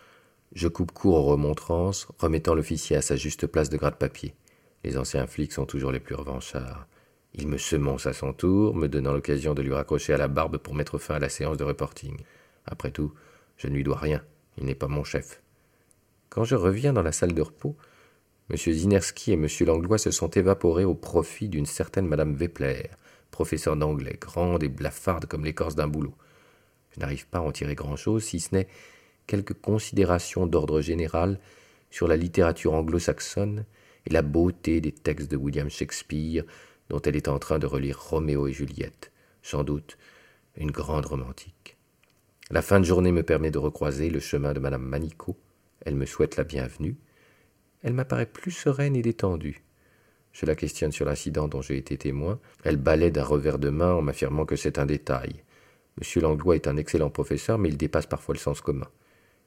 Je 0.53 0.67
coupe 0.67 0.91
court 0.91 1.15
aux 1.15 1.31
remontrances, 1.31 2.07
remettant 2.17 2.55
l'officier 2.55 2.95
à 2.95 3.01
sa 3.01 3.15
juste 3.15 3.47
place 3.47 3.69
de 3.69 3.77
gratte-papier. 3.77 4.33
Les 4.83 4.97
anciens 4.97 5.27
flics 5.27 5.53
sont 5.53 5.65
toujours 5.65 5.91
les 5.91 5.99
plus 5.99 6.15
revanchards. 6.15 6.87
Il 7.35 7.47
me 7.47 7.57
semonce 7.57 8.07
à 8.07 8.13
son 8.13 8.33
tour, 8.33 8.75
me 8.75 8.87
donnant 8.87 9.13
l'occasion 9.13 9.53
de 9.53 9.61
lui 9.61 9.73
raccrocher 9.73 10.13
à 10.13 10.17
la 10.17 10.27
barbe 10.27 10.57
pour 10.57 10.73
mettre 10.73 10.97
fin 10.97 11.15
à 11.15 11.19
la 11.19 11.29
séance 11.29 11.57
de 11.57 11.63
reporting. 11.63 12.17
Après 12.65 12.91
tout, 12.91 13.13
je 13.57 13.67
ne 13.67 13.73
lui 13.73 13.83
dois 13.83 13.97
rien, 13.97 14.23
il 14.57 14.65
n'est 14.65 14.75
pas 14.75 14.87
mon 14.87 15.03
chef. 15.03 15.41
Quand 16.29 16.43
je 16.43 16.55
reviens 16.55 16.93
dans 16.93 17.03
la 17.03 17.11
salle 17.11 17.33
de 17.33 17.41
repos, 17.41 17.75
M. 18.49 18.57
Zinerski 18.57 19.31
et 19.31 19.35
M. 19.35 19.47
Langlois 19.61 19.99
se 19.99 20.11
sont 20.11 20.29
évaporés 20.29 20.85
au 20.85 20.95
profit 20.95 21.49
d'une 21.49 21.67
certaine 21.67 22.07
Mme 22.07 22.35
Wepler, 22.35 22.89
professeure 23.29 23.75
d'anglais, 23.75 24.17
grande 24.19 24.63
et 24.63 24.69
blafarde 24.69 25.25
comme 25.27 25.45
l'écorce 25.45 25.75
d'un 25.75 25.87
boulot. 25.87 26.15
Je 26.91 26.99
n'arrive 26.99 27.27
pas 27.27 27.37
à 27.37 27.41
en 27.41 27.51
tirer 27.51 27.75
grand-chose, 27.75 28.23
si 28.23 28.39
ce 28.39 28.55
n'est 28.55 28.67
quelques 29.27 29.53
considérations 29.53 30.47
d'ordre 30.47 30.81
général 30.81 31.39
sur 31.91 32.07
la 32.07 32.17
littérature 32.17 32.73
anglo-saxonne 32.73 33.65
et 34.07 34.09
la 34.09 34.23
beauté 34.23 34.81
des 34.81 34.91
textes 34.91 35.29
de 35.29 35.37
William 35.37 35.69
Shakespeare 35.69 36.43
dont 36.89 37.01
elle 37.01 37.15
est 37.15 37.27
en 37.27 37.37
train 37.37 37.59
de 37.59 37.67
relire 37.67 38.01
Roméo 38.01 38.47
et 38.47 38.53
Juliette, 38.53 39.11
sans 39.43 39.63
doute 39.63 39.97
une 40.57 40.71
grande 40.71 41.05
romantique. 41.05 41.77
La 42.49 42.63
fin 42.63 42.79
de 42.79 42.85
journée 42.85 43.11
me 43.11 43.21
permet 43.21 43.51
de 43.51 43.59
recroiser 43.59 44.09
le 44.09 44.19
chemin 44.19 44.53
de 44.53 44.59
madame 44.59 44.81
Manico. 44.81 45.37
Elle 45.85 45.95
me 45.95 46.07
souhaite 46.07 46.35
la 46.35 46.43
bienvenue. 46.43 46.97
Elle 47.81 47.93
m'apparaît 47.93 48.25
plus 48.25 48.51
sereine 48.51 48.95
et 48.95 49.01
détendue. 49.01 49.63
Je 50.33 50.45
la 50.45 50.55
questionne 50.55 50.91
sur 50.91 51.05
l'incident 51.05 51.47
dont 51.47 51.61
j'ai 51.61 51.77
été 51.77 51.97
témoin. 51.97 52.39
Elle 52.63 52.77
balaie 52.77 53.11
d'un 53.11 53.23
revers 53.23 53.59
de 53.59 53.69
main 53.69 53.93
en 53.93 54.01
m'affirmant 54.01 54.45
que 54.45 54.55
c'est 54.55 54.77
un 54.77 54.85
détail. 54.85 55.43
Monsieur 55.97 56.21
Langlois 56.21 56.55
est 56.55 56.67
un 56.67 56.77
excellent 56.77 57.09
professeur, 57.09 57.57
mais 57.57 57.69
il 57.69 57.77
dépasse 57.77 58.05
parfois 58.05 58.35
le 58.35 58.39
sens 58.39 58.61
commun. 58.61 58.87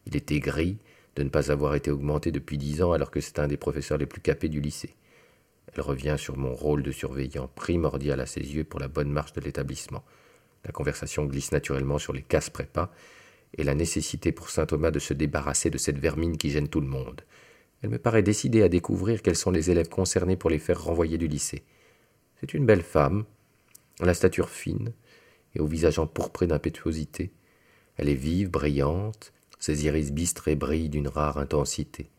Il 0.07 0.17
était 0.17 0.41
gris 0.41 0.79
de 1.17 1.23
ne 1.23 1.29
pas 1.29 1.51
avoir 1.51 1.75
été 1.75 1.91
augmenté 1.91 2.33
depuis 2.33 2.59
dix 2.59 2.83
ans 2.83 2.93
alors 2.93 3.11
que 3.11 3.21
c'est 3.21 3.39
un 3.39 3.49
des 3.49 3.57
professeurs 3.57 3.99
les 3.99 4.07
plus 4.07 4.21
capés 4.21 4.49
du 4.49 4.61
lycée. 4.61 4.95
Elle 5.75 5.83
revient 5.83 6.17
sur 6.19 6.37
mon 6.37 6.55
rôle 6.55 6.83
de 6.83 6.91
surveillant 6.91 7.49
primordial 7.55 8.21
à 8.21 8.27
ses 8.27 8.41
yeux 8.41 8.65
pour 8.65 8.81
la 8.81 8.89
bonne 8.89 9.11
marche 9.11 9.33
de 9.33 9.41
l'établissement. 9.41 10.05
La 10.65 10.73
conversation 10.73 11.25
glisse 11.25 11.53
naturellement 11.53 11.99
sur 11.99 12.13
les 12.13 12.23
casse 12.23 12.51
prépas 12.51 12.91
et 13.57 13.65
la 13.65 13.75
nécessité 13.75 14.33
pour 14.33 14.51
saint 14.51 14.67
Thomas 14.67 14.91
de 14.91 14.99
se 14.99 15.15
débarrasser 15.15 15.71
de 15.71 15.79
cette 15.79 15.99
vermine 15.99 16.37
qui 16.37 16.51
gêne 16.51 16.69
tout 16.69 16.81
le 16.81 16.87
monde. 16.87 17.23
Elle 17.83 17.91
me 17.91 17.99
paraît 17.99 18.23
décidée 18.23 18.63
à 18.63 18.69
découvrir 18.69 19.23
quels 19.23 19.37
sont 19.37 19.51
les 19.51 19.71
élèves 19.71 19.89
concernés 19.89 20.37
pour 20.37 20.51
les 20.51 20.61
faire 20.61 20.83
renvoyer 20.83 21.19
du 21.19 21.27
lycée. 21.27 21.65
C'est 22.41 22.55
une 22.55 22.67
belle 22.67 22.83
femme, 22.83 23.25
à 24.01 24.07
la 24.07 24.15
stature 24.15 24.49
fine 24.49 24.93
et 25.55 25.61
au 25.61 25.67
visage 25.67 25.99
empourpré 25.99 26.47
d'impétuosité. 26.47 27.33
Elle 27.97 28.09
est 28.09 28.15
vive, 28.15 28.51
brillante, 28.51 29.33
ses 29.59 29.85
iris 29.85 30.13
bistrés 30.13 30.57
brillent 30.57 30.89
d'une 30.89 31.09
rare 31.09 31.39
intensité. 31.39 32.11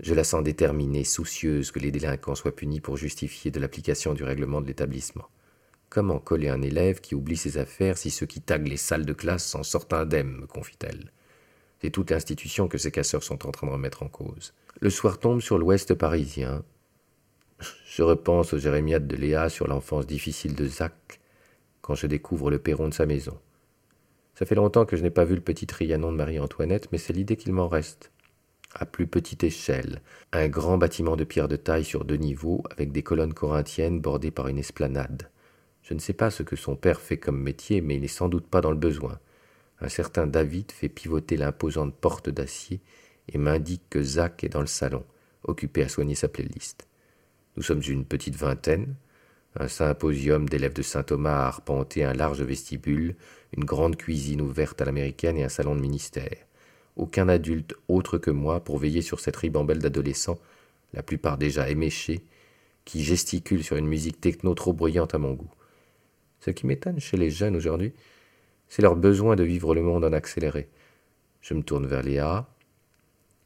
Je 0.00 0.14
la 0.14 0.24
sens 0.24 0.42
déterminée, 0.42 1.04
soucieuse 1.04 1.70
que 1.70 1.78
les 1.78 1.90
délinquants 1.90 2.34
soient 2.34 2.54
punis 2.54 2.80
pour 2.80 2.96
justifier 2.96 3.50
de 3.50 3.60
l'application 3.60 4.14
du 4.14 4.24
règlement 4.24 4.60
de 4.60 4.66
l'établissement. 4.66 5.28
Comment 5.90 6.18
coller 6.18 6.48
un 6.48 6.62
élève 6.62 7.00
qui 7.00 7.14
oublie 7.14 7.36
ses 7.36 7.58
affaires 7.58 7.98
si 7.98 8.10
ceux 8.10 8.26
qui 8.26 8.40
taguent 8.40 8.68
les 8.68 8.78
salles 8.78 9.04
de 9.04 9.12
classe 9.12 9.44
s'en 9.44 9.62
sortent 9.62 9.92
indemnes, 9.92 10.38
me 10.40 10.46
confie-t-elle. 10.46 11.12
C'est 11.82 11.90
toute 11.90 12.12
l'institution 12.12 12.68
que 12.68 12.78
ces 12.78 12.92
casseurs 12.92 13.24
sont 13.24 13.44
en 13.44 13.50
train 13.50 13.66
de 13.66 13.72
remettre 13.72 14.04
en 14.04 14.08
cause. 14.08 14.54
Le 14.80 14.88
soir 14.88 15.18
tombe 15.18 15.40
sur 15.40 15.58
l'ouest 15.58 15.94
parisien. 15.94 16.62
Je 17.86 18.04
repense 18.04 18.52
aux 18.54 18.58
jérémiades 18.58 19.08
de 19.08 19.16
Léa 19.16 19.48
sur 19.48 19.66
l'enfance 19.66 20.06
difficile 20.06 20.54
de 20.54 20.66
Zach 20.68 21.20
quand 21.80 21.96
je 21.96 22.06
découvre 22.06 22.52
le 22.52 22.60
perron 22.60 22.88
de 22.88 22.94
sa 22.94 23.04
maison. 23.04 23.36
Ça 24.36 24.46
fait 24.46 24.54
longtemps 24.54 24.86
que 24.86 24.96
je 24.96 25.02
n'ai 25.02 25.10
pas 25.10 25.24
vu 25.24 25.34
le 25.34 25.40
petit 25.40 25.66
Trianon 25.66 26.12
de 26.12 26.16
Marie-Antoinette, 26.16 26.88
mais 26.92 26.98
c'est 26.98 27.12
l'idée 27.12 27.36
qu'il 27.36 27.52
m'en 27.52 27.68
reste. 27.68 28.12
à 28.74 28.86
plus 28.86 29.06
petite 29.06 29.44
échelle, 29.44 30.00
un 30.32 30.48
grand 30.48 30.78
bâtiment 30.78 31.16
de 31.16 31.24
pierre 31.24 31.48
de 31.48 31.56
taille 31.56 31.84
sur 31.84 32.04
deux 32.04 32.16
niveaux, 32.16 32.62
avec 32.70 32.92
des 32.92 33.02
colonnes 33.02 33.34
corinthiennes 33.34 34.00
bordées 34.00 34.30
par 34.30 34.48
une 34.48 34.58
esplanade. 34.58 35.28
Je 35.82 35.94
ne 35.94 35.98
sais 35.98 36.12
pas 36.14 36.30
ce 36.30 36.42
que 36.42 36.56
son 36.56 36.76
père 36.76 37.00
fait 37.00 37.18
comme 37.18 37.42
métier, 37.42 37.80
mais 37.80 37.96
il 37.96 38.00
n'est 38.00 38.08
sans 38.08 38.28
doute 38.28 38.46
pas 38.46 38.60
dans 38.60 38.70
le 38.70 38.76
besoin. 38.76 39.18
Un 39.82 39.88
certain 39.88 40.28
David 40.28 40.70
fait 40.70 40.88
pivoter 40.88 41.36
l'imposante 41.36 41.92
porte 41.92 42.30
d'acier 42.30 42.80
et 43.28 43.36
m'indique 43.36 43.82
que 43.90 44.00
Zach 44.00 44.44
est 44.44 44.48
dans 44.48 44.60
le 44.60 44.68
salon, 44.68 45.04
occupé 45.42 45.82
à 45.82 45.88
soigner 45.88 46.14
sa 46.14 46.28
playlist. 46.28 46.86
Nous 47.56 47.64
sommes 47.64 47.82
une 47.88 48.04
petite 48.04 48.36
vingtaine, 48.36 48.94
un 49.56 49.66
symposium 49.66 50.48
d'élèves 50.48 50.72
de 50.72 50.82
Saint-Thomas 50.82 51.42
a 51.42 51.46
arpenté 51.46 52.04
un 52.04 52.12
large 52.12 52.42
vestibule, 52.42 53.16
une 53.56 53.64
grande 53.64 53.96
cuisine 53.96 54.40
ouverte 54.40 54.80
à 54.80 54.84
l'américaine 54.84 55.36
et 55.36 55.42
un 55.42 55.48
salon 55.48 55.74
de 55.74 55.80
ministère. 55.80 56.46
Aucun 56.94 57.28
adulte 57.28 57.74
autre 57.88 58.18
que 58.18 58.30
moi 58.30 58.62
pour 58.62 58.78
veiller 58.78 59.02
sur 59.02 59.18
cette 59.18 59.36
ribambelle 59.36 59.80
d'adolescents, 59.80 60.38
la 60.94 61.02
plupart 61.02 61.38
déjà 61.38 61.68
éméchés, 61.68 62.24
qui 62.84 63.02
gesticulent 63.02 63.64
sur 63.64 63.76
une 63.76 63.88
musique 63.88 64.20
techno 64.20 64.54
trop 64.54 64.72
bruyante 64.72 65.14
à 65.14 65.18
mon 65.18 65.32
goût. 65.32 65.52
Ce 66.38 66.50
qui 66.50 66.66
m'étonne 66.66 67.00
chez 67.00 67.16
les 67.16 67.30
jeunes 67.30 67.56
aujourd'hui, 67.56 67.92
c'est 68.72 68.80
leur 68.80 68.96
besoin 68.96 69.36
de 69.36 69.42
vivre 69.42 69.74
le 69.74 69.82
monde 69.82 70.02
en 70.02 70.14
accéléré. 70.14 70.66
Je 71.42 71.52
me 71.52 71.62
tourne 71.62 71.86
vers 71.86 72.02
Léa, 72.02 72.48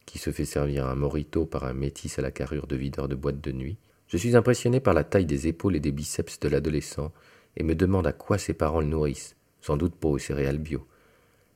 qui 0.04 0.20
se 0.20 0.30
fait 0.30 0.44
servir 0.44 0.86
un 0.86 0.94
morito 0.94 1.44
par 1.44 1.64
un 1.64 1.72
métis 1.72 2.16
à 2.20 2.22
la 2.22 2.30
carrure 2.30 2.68
de 2.68 2.76
videur 2.76 3.08
de 3.08 3.16
boîte 3.16 3.40
de 3.40 3.50
nuit. 3.50 3.76
Je 4.06 4.18
suis 4.18 4.36
impressionné 4.36 4.78
par 4.78 4.94
la 4.94 5.02
taille 5.02 5.26
des 5.26 5.48
épaules 5.48 5.74
et 5.74 5.80
des 5.80 5.90
biceps 5.90 6.38
de 6.38 6.48
l'adolescent 6.48 7.12
et 7.56 7.64
me 7.64 7.74
demande 7.74 8.06
à 8.06 8.12
quoi 8.12 8.38
ses 8.38 8.54
parents 8.54 8.78
le 8.78 8.86
nourrissent, 8.86 9.34
sans 9.60 9.76
doute 9.76 9.96
pas 9.96 10.06
aux 10.06 10.18
céréales 10.18 10.58
bio. 10.58 10.86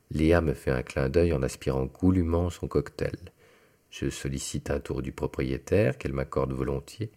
Léa 0.09 0.41
me 0.41 0.53
fait 0.53 0.71
un 0.71 0.83
clin 0.83 1.07
d'œil 1.07 1.31
en 1.31 1.41
aspirant 1.41 1.85
goulûment 1.85 2.49
son 2.49 2.67
cocktail. 2.67 3.15
Je 3.89 4.09
sollicite 4.09 4.69
un 4.69 4.81
tour 4.81 5.01
du 5.01 5.13
propriétaire, 5.13 5.97
qu'elle 5.97 6.11
m'accorde 6.11 6.51
volontiers. 6.51 7.09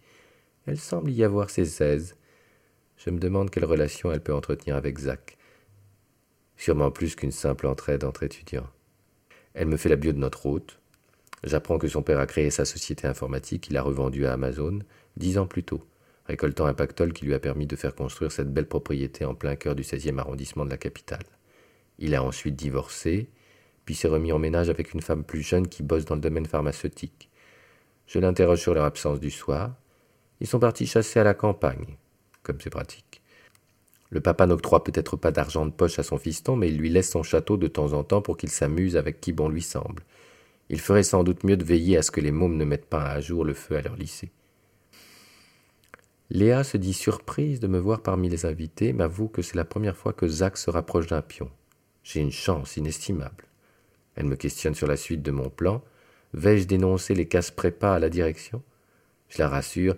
Elle 0.68 0.78
semble 0.78 1.10
y 1.10 1.24
avoir 1.24 1.50
ses 1.50 1.82
aises. 1.82 2.14
Je 2.96 3.10
me 3.10 3.18
demande 3.18 3.50
quelle 3.50 3.64
relation 3.64 4.12
elle 4.12 4.22
peut 4.22 4.32
entretenir 4.32 4.76
avec 4.76 5.00
Zach. 5.00 5.36
Sûrement 6.56 6.90
plus 6.90 7.16
qu'une 7.16 7.32
simple 7.32 7.66
entraide 7.66 8.04
entre 8.04 8.22
étudiants. 8.22 8.68
Elle 9.54 9.68
me 9.68 9.76
fait 9.76 9.88
la 9.88 9.96
bio 9.96 10.12
de 10.12 10.18
notre 10.18 10.46
hôte. 10.46 10.80
J'apprends 11.42 11.78
que 11.78 11.88
son 11.88 12.02
père 12.02 12.18
a 12.18 12.26
créé 12.26 12.50
sa 12.50 12.64
société 12.64 13.06
informatique 13.06 13.64
qu'il 13.64 13.76
a 13.76 13.82
revendue 13.82 14.26
à 14.26 14.32
Amazon 14.32 14.78
dix 15.16 15.38
ans 15.38 15.46
plus 15.46 15.62
tôt, 15.62 15.86
récoltant 16.26 16.66
un 16.66 16.74
pactole 16.74 17.12
qui 17.12 17.24
lui 17.24 17.34
a 17.34 17.38
permis 17.38 17.66
de 17.66 17.76
faire 17.76 17.94
construire 17.94 18.32
cette 18.32 18.52
belle 18.52 18.66
propriété 18.66 19.24
en 19.24 19.34
plein 19.34 19.56
cœur 19.56 19.74
du 19.74 19.82
16e 19.82 20.18
arrondissement 20.18 20.64
de 20.64 20.70
la 20.70 20.78
capitale. 20.78 21.24
Il 21.98 22.14
a 22.14 22.22
ensuite 22.22 22.56
divorcé, 22.56 23.28
puis 23.84 23.94
s'est 23.94 24.08
remis 24.08 24.32
en 24.32 24.38
ménage 24.38 24.70
avec 24.70 24.94
une 24.94 25.02
femme 25.02 25.24
plus 25.24 25.42
jeune 25.42 25.68
qui 25.68 25.82
bosse 25.82 26.04
dans 26.04 26.14
le 26.14 26.20
domaine 26.20 26.46
pharmaceutique. 26.46 27.30
Je 28.06 28.18
l'interroge 28.18 28.60
sur 28.60 28.74
leur 28.74 28.84
absence 28.84 29.20
du 29.20 29.30
soir. 29.30 29.74
Ils 30.40 30.46
sont 30.46 30.58
partis 30.58 30.86
chasser 30.86 31.20
à 31.20 31.24
la 31.24 31.34
campagne, 31.34 31.96
comme 32.42 32.60
c'est 32.60 32.70
pratique. 32.70 33.22
Le 34.14 34.20
papa 34.20 34.46
n'octroie 34.46 34.84
peut-être 34.84 35.16
pas 35.16 35.32
d'argent 35.32 35.66
de 35.66 35.72
poche 35.72 35.98
à 35.98 36.04
son 36.04 36.18
fiston, 36.18 36.54
mais 36.54 36.68
il 36.68 36.78
lui 36.78 36.88
laisse 36.88 37.10
son 37.10 37.24
château 37.24 37.56
de 37.56 37.66
temps 37.66 37.94
en 37.94 38.04
temps 38.04 38.22
pour 38.22 38.36
qu'il 38.36 38.48
s'amuse 38.48 38.96
avec 38.96 39.20
qui 39.20 39.32
bon 39.32 39.48
lui 39.48 39.60
semble. 39.60 40.04
Il 40.68 40.80
ferait 40.80 41.02
sans 41.02 41.24
doute 41.24 41.42
mieux 41.42 41.56
de 41.56 41.64
veiller 41.64 41.98
à 41.98 42.02
ce 42.02 42.12
que 42.12 42.20
les 42.20 42.30
mômes 42.30 42.56
ne 42.56 42.64
mettent 42.64 42.86
pas 42.86 43.02
à 43.02 43.20
jour 43.20 43.44
le 43.44 43.54
feu 43.54 43.76
à 43.76 43.82
leur 43.82 43.96
lycée. 43.96 44.30
Léa 46.30 46.62
se 46.62 46.76
dit 46.76 46.94
surprise 46.94 47.58
de 47.58 47.66
me 47.66 47.80
voir 47.80 48.02
parmi 48.02 48.28
les 48.28 48.46
invités, 48.46 48.92
m'avoue 48.92 49.26
que 49.26 49.42
c'est 49.42 49.56
la 49.56 49.64
première 49.64 49.96
fois 49.96 50.12
que 50.12 50.28
Zach 50.28 50.58
se 50.58 50.70
rapproche 50.70 51.08
d'un 51.08 51.20
pion. 51.20 51.50
J'ai 52.04 52.20
une 52.20 52.30
chance 52.30 52.76
inestimable. 52.76 53.46
Elle 54.14 54.26
me 54.26 54.36
questionne 54.36 54.76
sur 54.76 54.86
la 54.86 54.96
suite 54.96 55.22
de 55.22 55.32
mon 55.32 55.50
plan. 55.50 55.82
Vais-je 56.34 56.68
dénoncer 56.68 57.16
les 57.16 57.26
casse-prépas 57.26 57.96
à 57.96 57.98
la 57.98 58.10
direction? 58.10 58.62
Je 59.28 59.38
la 59.38 59.48
rassure. 59.48 59.96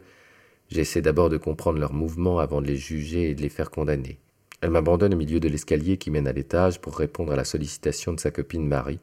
J'essaie 0.68 1.02
d'abord 1.02 1.30
de 1.30 1.36
comprendre 1.36 1.78
leurs 1.78 1.92
mouvements 1.92 2.38
avant 2.38 2.60
de 2.60 2.66
les 2.66 2.76
juger 2.76 3.30
et 3.30 3.34
de 3.34 3.42
les 3.42 3.48
faire 3.48 3.70
condamner. 3.70 4.18
Elle 4.60 4.70
m'abandonne 4.70 5.14
au 5.14 5.18
milieu 5.18 5.38
de 5.38 5.48
l'escalier 5.48 5.96
qui 5.96 6.10
mène 6.10 6.26
à 6.26 6.32
l'étage 6.32 6.80
pour 6.80 6.96
répondre 6.96 7.32
à 7.32 7.36
la 7.36 7.44
sollicitation 7.44 8.12
de 8.12 8.20
sa 8.20 8.30
copine 8.30 8.66
Marie, 8.66 9.00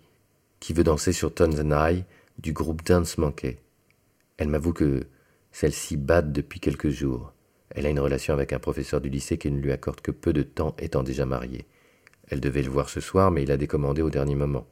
qui 0.60 0.74
veut 0.74 0.84
danser 0.84 1.14
sur 1.14 1.34
Tons 1.34 1.60
and 1.60 1.90
I 1.92 2.04
du 2.40 2.54
groupe 2.54 2.84
Dance 2.84 3.18
Monkey. 3.18 3.60
Elle 4.38 4.50
m'avoue 4.50 4.74
que 4.74 5.06
celle-ci 5.52 5.98
batte 5.98 6.32
depuis 6.32 6.60
quelques 6.60 6.90
jours. 6.90 7.32
Elle 7.70 7.86
a 7.86 7.90
une 7.90 8.00
relation 8.00 8.34
avec 8.34 8.54
un 8.54 8.60
professeur 8.60 9.00
du 9.02 9.10
lycée 9.10 9.38
qui 9.38 9.52
ne 9.52 9.60
lui 9.60 9.72
accorde 9.72 10.02
que 10.02 10.12
peu 10.12 10.34
de 10.34 10.44
temps 10.44 10.76
étant 10.80 11.04
déjà 11.04 11.26
marié. 11.26 11.66
Elle 12.28 12.40
devait 12.40 12.62
le 12.62 12.70
voir 12.70 12.90
ce 12.90 13.00
soir, 13.00 13.32
mais 13.32 13.44
il 13.44 13.52
a 13.52 13.58
décommandé 13.58 14.02
au 14.02 14.10
dernier 14.10 14.36
moment. 14.36 14.66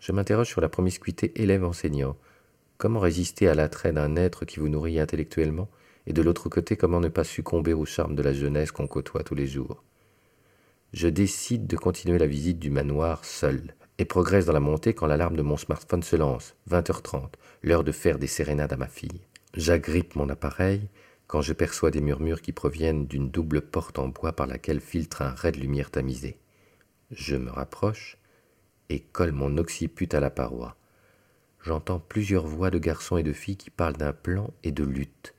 Je 0.00 0.12
m'interroge 0.12 0.48
sur 0.48 0.60
la 0.60 0.68
promiscuité 0.68 1.32
élève-enseignant. 1.42 2.16
Comment 2.76 3.00
résister 3.00 3.48
à 3.48 3.54
l'attrait 3.54 3.92
d'un 3.92 4.16
être 4.16 4.44
qui 4.44 4.60
vous 4.60 4.68
nourrit 4.68 5.00
intellectuellement, 5.00 5.68
et 6.06 6.12
de 6.12 6.22
l'autre 6.22 6.48
côté, 6.48 6.76
comment 6.76 7.00
ne 7.00 7.08
pas 7.08 7.24
succomber 7.24 7.72
au 7.72 7.84
charme 7.84 8.14
de 8.14 8.22
la 8.22 8.32
jeunesse 8.32 8.72
qu'on 8.72 8.86
côtoie 8.86 9.22
tous 9.22 9.34
les 9.34 9.46
jours? 9.46 9.82
Je 10.92 11.08
décide 11.08 11.66
de 11.66 11.76
continuer 11.76 12.18
la 12.18 12.26
visite 12.26 12.58
du 12.58 12.70
manoir 12.70 13.24
seul, 13.24 13.74
et 13.98 14.04
progresse 14.04 14.46
dans 14.46 14.52
la 14.52 14.60
montée 14.60 14.94
quand 14.94 15.06
l'alarme 15.06 15.36
de 15.36 15.42
mon 15.42 15.56
smartphone 15.56 16.02
se 16.02 16.16
lance. 16.16 16.54
20h30, 16.70 17.32
l'heure 17.62 17.84
de 17.84 17.92
faire 17.92 18.18
des 18.18 18.26
sérénades 18.26 18.72
à 18.72 18.76
ma 18.76 18.88
fille. 18.88 19.20
J'agrippe 19.54 20.16
mon 20.16 20.28
appareil 20.28 20.88
quand 21.26 21.42
je 21.42 21.52
perçois 21.52 21.90
des 21.90 22.00
murmures 22.00 22.42
qui 22.42 22.52
proviennent 22.52 23.06
d'une 23.06 23.30
double 23.30 23.62
porte 23.62 23.98
en 23.98 24.08
bois 24.08 24.32
par 24.32 24.46
laquelle 24.46 24.80
filtre 24.80 25.22
un 25.22 25.30
ray 25.30 25.52
de 25.52 25.60
lumière 25.60 25.90
tamisée. 25.90 26.38
Je 27.10 27.36
me 27.36 27.50
rapproche 27.50 28.18
et 28.88 29.00
colle 29.00 29.32
mon 29.32 29.56
occiput 29.56 30.08
à 30.12 30.20
la 30.20 30.30
paroi. 30.30 30.76
J'entends 31.62 32.00
plusieurs 32.00 32.46
voix 32.46 32.70
de 32.70 32.78
garçons 32.78 33.16
et 33.16 33.22
de 33.22 33.32
filles 33.32 33.56
qui 33.56 33.70
parlent 33.70 33.96
d'un 33.96 34.12
plan 34.12 34.50
et 34.64 34.72
de 34.72 34.84
lutte. 34.84 35.34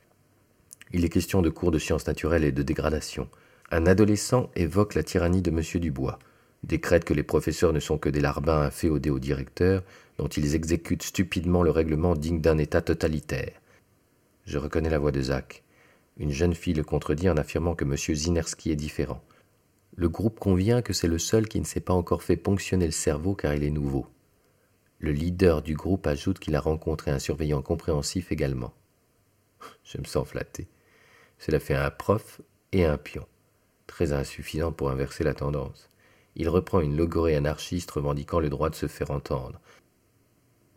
Il 0.97 1.03
est 1.03 1.09
question 1.09 1.41
de 1.41 1.49
cours 1.49 1.71
de 1.71 1.77
sciences 1.77 2.07
naturelles 2.07 2.45
et 2.45 2.53
de 2.53 2.63
dégradation. 2.63 3.27
Un 3.69 3.85
adolescent 3.85 4.49
évoque 4.55 4.95
la 4.95 5.03
tyrannie 5.03 5.41
de 5.41 5.51
M. 5.51 5.59
Dubois, 5.81 6.19
décrète 6.63 7.03
que 7.03 7.13
les 7.13 7.21
professeurs 7.21 7.73
ne 7.73 7.81
sont 7.81 7.97
que 7.97 8.07
des 8.07 8.21
larbins 8.21 8.61
inféodés 8.61 9.09
au 9.09 9.19
directeur, 9.19 9.83
dont 10.17 10.29
ils 10.29 10.55
exécutent 10.55 11.03
stupidement 11.03 11.63
le 11.63 11.71
règlement 11.71 12.15
digne 12.15 12.39
d'un 12.39 12.57
État 12.57 12.79
totalitaire. 12.79 13.51
Je 14.45 14.57
reconnais 14.57 14.89
la 14.89 14.97
voix 14.97 15.11
de 15.11 15.21
Zach. 15.21 15.65
Une 16.15 16.31
jeune 16.31 16.55
fille 16.55 16.73
le 16.73 16.85
contredit 16.85 17.29
en 17.29 17.35
affirmant 17.35 17.75
que 17.75 17.83
M. 17.83 17.97
Zinerski 17.97 18.71
est 18.71 18.77
différent. 18.77 19.21
Le 19.97 20.07
groupe 20.07 20.39
convient 20.39 20.81
que 20.81 20.93
c'est 20.93 21.09
le 21.09 21.19
seul 21.19 21.49
qui 21.49 21.59
ne 21.59 21.65
s'est 21.65 21.81
pas 21.81 21.93
encore 21.93 22.23
fait 22.23 22.37
ponctionner 22.37 22.85
le 22.85 22.93
cerveau 22.93 23.35
car 23.35 23.53
il 23.53 23.65
est 23.65 23.69
nouveau. 23.69 24.07
Le 24.99 25.11
leader 25.11 25.61
du 25.61 25.75
groupe 25.75 26.07
ajoute 26.07 26.39
qu'il 26.39 26.55
a 26.55 26.61
rencontré 26.61 27.11
un 27.11 27.19
surveillant 27.19 27.61
compréhensif 27.61 28.31
également. 28.31 28.73
Je 29.83 29.97
me 29.97 30.05
sens 30.05 30.25
flatté. 30.25 30.69
Cela 31.37 31.59
fait 31.59 31.75
un 31.75 31.91
prof 31.91 32.41
et 32.71 32.85
un 32.85 32.97
pion. 32.97 33.25
Très 33.87 34.13
insuffisant 34.13 34.71
pour 34.71 34.89
inverser 34.89 35.23
la 35.23 35.33
tendance. 35.33 35.89
Il 36.35 36.49
reprend 36.49 36.81
une 36.81 36.97
logorée 36.97 37.35
anarchiste 37.35 37.91
revendiquant 37.91 38.39
le 38.39 38.49
droit 38.49 38.69
de 38.69 38.75
se 38.75 38.87
faire 38.87 39.11
entendre, 39.11 39.59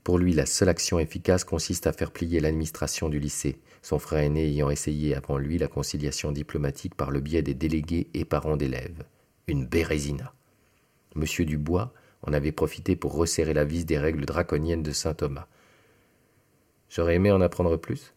pour 0.08 0.16
lui, 0.16 0.32
la 0.32 0.46
seule 0.46 0.70
action 0.70 0.98
efficace 0.98 1.44
consiste 1.44 1.86
à 1.86 1.92
faire 1.92 2.12
plier 2.12 2.40
l'administration 2.40 3.10
du 3.10 3.20
lycée, 3.20 3.60
son 3.82 3.98
frère 3.98 4.20
aîné 4.20 4.46
ayant 4.46 4.70
essayé 4.70 5.14
avant 5.14 5.36
lui 5.36 5.58
la 5.58 5.68
conciliation 5.68 6.32
diplomatique 6.32 6.94
par 6.94 7.10
le 7.10 7.20
biais 7.20 7.42
des 7.42 7.52
délégués 7.52 8.08
et 8.14 8.24
parents 8.24 8.56
d'élèves. 8.56 9.04
Une 9.48 9.66
bérésina. 9.66 10.32
Monsieur 11.14 11.44
Dubois 11.44 11.92
en 12.22 12.32
avait 12.32 12.52
profité 12.52 12.96
pour 12.96 13.12
resserrer 13.12 13.52
la 13.52 13.66
vis 13.66 13.84
des 13.84 13.98
règles 13.98 14.24
draconiennes 14.24 14.82
de 14.82 14.92
saint 14.92 15.12
Thomas. 15.12 15.46
J'aurais 16.88 17.16
aimé 17.16 17.30
en 17.30 17.42
apprendre 17.42 17.76
plus, 17.76 18.14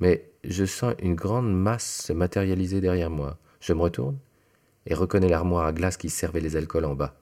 mais 0.00 0.28
je 0.46 0.64
sens 0.64 0.94
une 1.00 1.14
grande 1.14 1.52
masse 1.52 2.02
se 2.06 2.12
matérialiser 2.12 2.80
derrière 2.80 3.10
moi. 3.10 3.38
Je 3.60 3.72
me 3.72 3.80
retourne 3.80 4.18
et 4.86 4.94
reconnais 4.94 5.28
l'armoire 5.28 5.66
à 5.66 5.72
glace 5.72 5.96
qui 5.96 6.10
servait 6.10 6.40
les 6.40 6.56
alcools 6.56 6.84
en 6.84 6.94
bas. 6.94 7.14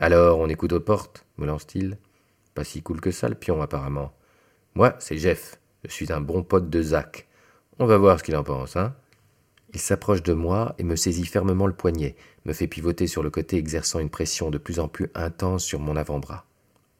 Alors, 0.00 0.38
on 0.38 0.48
écoute 0.48 0.72
aux 0.72 0.80
portes 0.80 1.24
me 1.38 1.46
lance-t-il. 1.46 1.98
Pas 2.54 2.64
si 2.64 2.82
cool 2.82 3.00
que 3.00 3.10
ça, 3.10 3.28
le 3.28 3.34
pion, 3.34 3.60
apparemment. 3.62 4.12
Moi, 4.74 4.94
c'est 4.98 5.18
Jeff. 5.18 5.60
Je 5.84 5.92
suis 5.92 6.12
un 6.12 6.20
bon 6.20 6.42
pote 6.42 6.70
de 6.70 6.82
Zach. 6.82 7.28
On 7.78 7.86
va 7.86 7.98
voir 7.98 8.18
ce 8.18 8.24
qu'il 8.24 8.36
en 8.36 8.44
pense, 8.44 8.76
hein. 8.76 8.94
Il 9.72 9.80
s'approche 9.80 10.22
de 10.22 10.32
moi 10.32 10.74
et 10.78 10.84
me 10.84 10.94
saisit 10.94 11.26
fermement 11.26 11.66
le 11.66 11.72
poignet, 11.72 12.14
me 12.44 12.52
fait 12.52 12.68
pivoter 12.68 13.08
sur 13.08 13.24
le 13.24 13.30
côté 13.30 13.56
exerçant 13.56 13.98
une 13.98 14.08
pression 14.08 14.50
de 14.50 14.58
plus 14.58 14.78
en 14.78 14.86
plus 14.86 15.10
intense 15.16 15.64
sur 15.64 15.80
mon 15.80 15.96
avant-bras. 15.96 16.46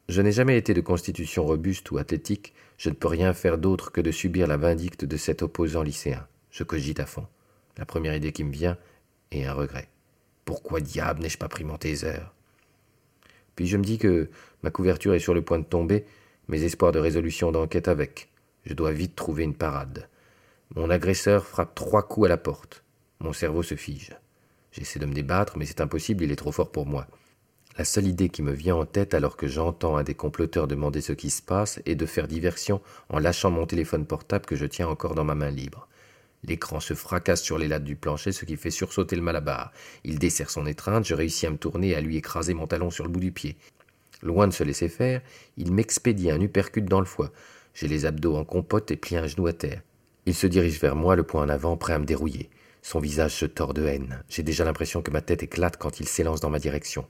Je 0.07 0.21
n'ai 0.21 0.31
jamais 0.31 0.57
été 0.57 0.73
de 0.73 0.81
constitution 0.81 1.45
robuste 1.45 1.89
ou 1.89 1.97
athlétique, 1.97 2.53
je 2.77 2.89
ne 2.89 2.95
peux 2.95 3.07
rien 3.07 3.33
faire 3.33 3.57
d'autre 3.57 3.91
que 3.91 4.01
de 4.01 4.11
subir 4.11 4.45
la 4.45 4.57
vindicte 4.57 5.03
de 5.03 5.17
cet 5.17 5.41
opposant 5.41 5.81
lycéen. 5.81 6.27
Je 6.51 6.63
cogite 6.63 6.99
à 6.99 7.05
fond. 7.05 7.27
La 7.77 7.85
première 7.85 8.15
idée 8.15 8.31
qui 8.31 8.43
me 8.43 8.51
vient 8.51 8.77
est 9.31 9.45
un 9.45 9.53
regret. 9.53 9.89
Pourquoi 10.45 10.79
diable 10.79 11.21
n'ai-je 11.21 11.39
pas 11.39 11.47
pris 11.47 11.63
mon 11.63 11.77
taser? 11.77 12.19
Puis 13.55 13.65
je 13.65 13.77
me 13.77 13.83
dis 13.83 13.97
que 13.97 14.29
ma 14.61 14.69
couverture 14.69 15.15
est 15.15 15.19
sur 15.19 15.33
le 15.33 15.41
point 15.41 15.59
de 15.59 15.65
tomber, 15.65 16.05
mes 16.47 16.63
espoirs 16.63 16.91
de 16.91 16.99
résolution 16.99 17.51
d'enquête 17.51 17.87
avec. 17.87 18.29
Je 18.65 18.73
dois 18.73 18.91
vite 18.91 19.15
trouver 19.15 19.43
une 19.43 19.55
parade. 19.55 20.07
Mon 20.75 20.89
agresseur 20.89 21.45
frappe 21.45 21.73
trois 21.73 22.07
coups 22.07 22.27
à 22.27 22.29
la 22.29 22.37
porte. 22.37 22.83
Mon 23.19 23.33
cerveau 23.33 23.63
se 23.63 23.75
fige. 23.75 24.15
J'essaie 24.71 24.99
de 24.99 25.05
me 25.05 25.13
débattre, 25.13 25.57
mais 25.57 25.65
c'est 25.65 25.81
impossible, 25.81 26.23
il 26.23 26.31
est 26.31 26.35
trop 26.35 26.51
fort 26.51 26.71
pour 26.71 26.85
moi. 26.85 27.07
La 27.77 27.83
seule 27.83 28.07
idée 28.07 28.29
qui 28.29 28.41
me 28.41 28.53
vient 28.53 28.77
en 28.77 28.85
tête 28.85 29.13
alors 29.13 29.35
que 29.35 29.47
j'entends 29.47 29.97
un 29.97 30.03
des 30.03 30.13
comploteurs 30.13 30.67
demander 30.67 31.01
ce 31.01 31.11
qui 31.11 31.29
se 31.29 31.41
passe 31.41 31.81
est 31.85 31.95
de 31.95 32.05
faire 32.05 32.29
diversion 32.29 32.81
en 33.09 33.19
lâchant 33.19 33.51
mon 33.51 33.65
téléphone 33.65 34.05
portable 34.05 34.45
que 34.45 34.55
je 34.55 34.65
tiens 34.65 34.87
encore 34.87 35.13
dans 35.13 35.25
ma 35.25 35.35
main 35.35 35.51
libre. 35.51 35.89
L'écran 36.45 36.79
se 36.79 36.93
fracasse 36.93 37.41
sur 37.41 37.57
les 37.57 37.67
lattes 37.67 37.83
du 37.83 37.97
plancher, 37.97 38.31
ce 38.31 38.45
qui 38.45 38.55
fait 38.55 38.71
sursauter 38.71 39.17
le 39.17 39.21
malabar. 39.21 39.73
Il 40.05 40.19
desserre 40.19 40.51
son 40.51 40.65
étreinte, 40.65 41.05
je 41.05 41.15
réussis 41.15 41.47
à 41.47 41.49
me 41.49 41.57
tourner 41.57 41.89
et 41.89 41.95
à 41.95 42.01
lui 42.01 42.15
écraser 42.15 42.53
mon 42.53 42.65
talon 42.65 42.91
sur 42.91 43.03
le 43.03 43.09
bout 43.09 43.19
du 43.19 43.33
pied. 43.33 43.57
Loin 44.21 44.47
de 44.47 44.53
se 44.53 44.63
laisser 44.63 44.87
faire, 44.87 45.21
il 45.57 45.73
m'expédie 45.73 46.31
un 46.31 46.39
uppercut 46.39 46.81
dans 46.81 47.01
le 47.01 47.05
foie. 47.05 47.31
J'ai 47.73 47.89
les 47.89 48.05
abdos 48.05 48.37
en 48.37 48.45
compote 48.45 48.89
et 48.91 48.95
plie 48.95 49.17
un 49.17 49.27
genou 49.27 49.47
à 49.47 49.53
terre. 49.53 49.81
Il 50.25 50.33
se 50.33 50.47
dirige 50.47 50.79
vers 50.79 50.95
moi, 50.95 51.17
le 51.17 51.23
poing 51.23 51.43
en 51.43 51.49
avant, 51.49 51.75
prêt 51.75 51.93
à 51.93 51.99
me 51.99 52.05
dérouiller. 52.05 52.49
Son 52.81 52.99
visage 52.99 53.33
se 53.35 53.45
tord 53.45 53.73
de 53.73 53.83
haine. 53.83 54.23
J'ai 54.29 54.43
déjà 54.43 54.63
l'impression 54.63 55.01
que 55.01 55.11
ma 55.11 55.21
tête 55.21 55.43
éclate 55.43 55.77
quand 55.77 55.99
il 55.99 56.07
s'élance 56.07 56.39
dans 56.39 56.51
ma 56.51 56.59
direction. 56.59 57.05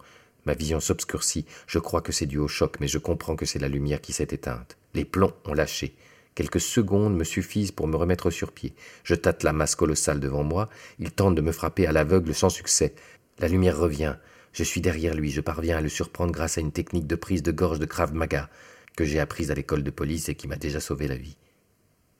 Ma 0.45 0.53
vision 0.53 0.79
s'obscurcit. 0.79 1.45
Je 1.67 1.79
crois 1.79 2.01
que 2.01 2.11
c'est 2.11 2.25
dû 2.25 2.37
au 2.37 2.47
choc, 2.47 2.77
mais 2.79 2.87
je 2.87 2.97
comprends 2.97 3.35
que 3.35 3.45
c'est 3.45 3.59
la 3.59 3.67
lumière 3.67 4.01
qui 4.01 4.13
s'est 4.13 4.27
éteinte. 4.31 4.77
Les 4.93 5.05
plombs 5.05 5.33
ont 5.45 5.53
lâché. 5.53 5.95
Quelques 6.35 6.59
secondes 6.59 7.15
me 7.15 7.23
suffisent 7.23 7.71
pour 7.71 7.87
me 7.87 7.95
remettre 7.95 8.29
sur 8.29 8.51
pied. 8.51 8.73
Je 9.03 9.15
tâte 9.15 9.43
la 9.43 9.53
masse 9.53 9.75
colossale 9.75 10.19
devant 10.19 10.43
moi. 10.43 10.69
Il 10.99 11.11
tente 11.11 11.35
de 11.35 11.41
me 11.41 11.51
frapper 11.51 11.87
à 11.87 11.91
l'aveugle 11.91 12.33
sans 12.33 12.49
succès. 12.49 12.93
La 13.39 13.47
lumière 13.47 13.77
revient. 13.77 14.15
Je 14.53 14.63
suis 14.63 14.81
derrière 14.81 15.15
lui. 15.15 15.31
Je 15.31 15.41
parviens 15.41 15.77
à 15.77 15.81
le 15.81 15.89
surprendre 15.89 16.31
grâce 16.31 16.57
à 16.57 16.61
une 16.61 16.71
technique 16.71 17.07
de 17.07 17.15
prise 17.15 17.43
de 17.43 17.51
gorge 17.51 17.79
de 17.79 17.85
Krav 17.85 18.13
Maga 18.13 18.49
que 18.95 19.05
j'ai 19.05 19.19
apprise 19.19 19.51
à 19.51 19.55
l'école 19.55 19.83
de 19.83 19.91
police 19.91 20.29
et 20.29 20.35
qui 20.35 20.47
m'a 20.47 20.55
déjà 20.55 20.79
sauvé 20.79 21.07
la 21.07 21.17
vie. 21.17 21.37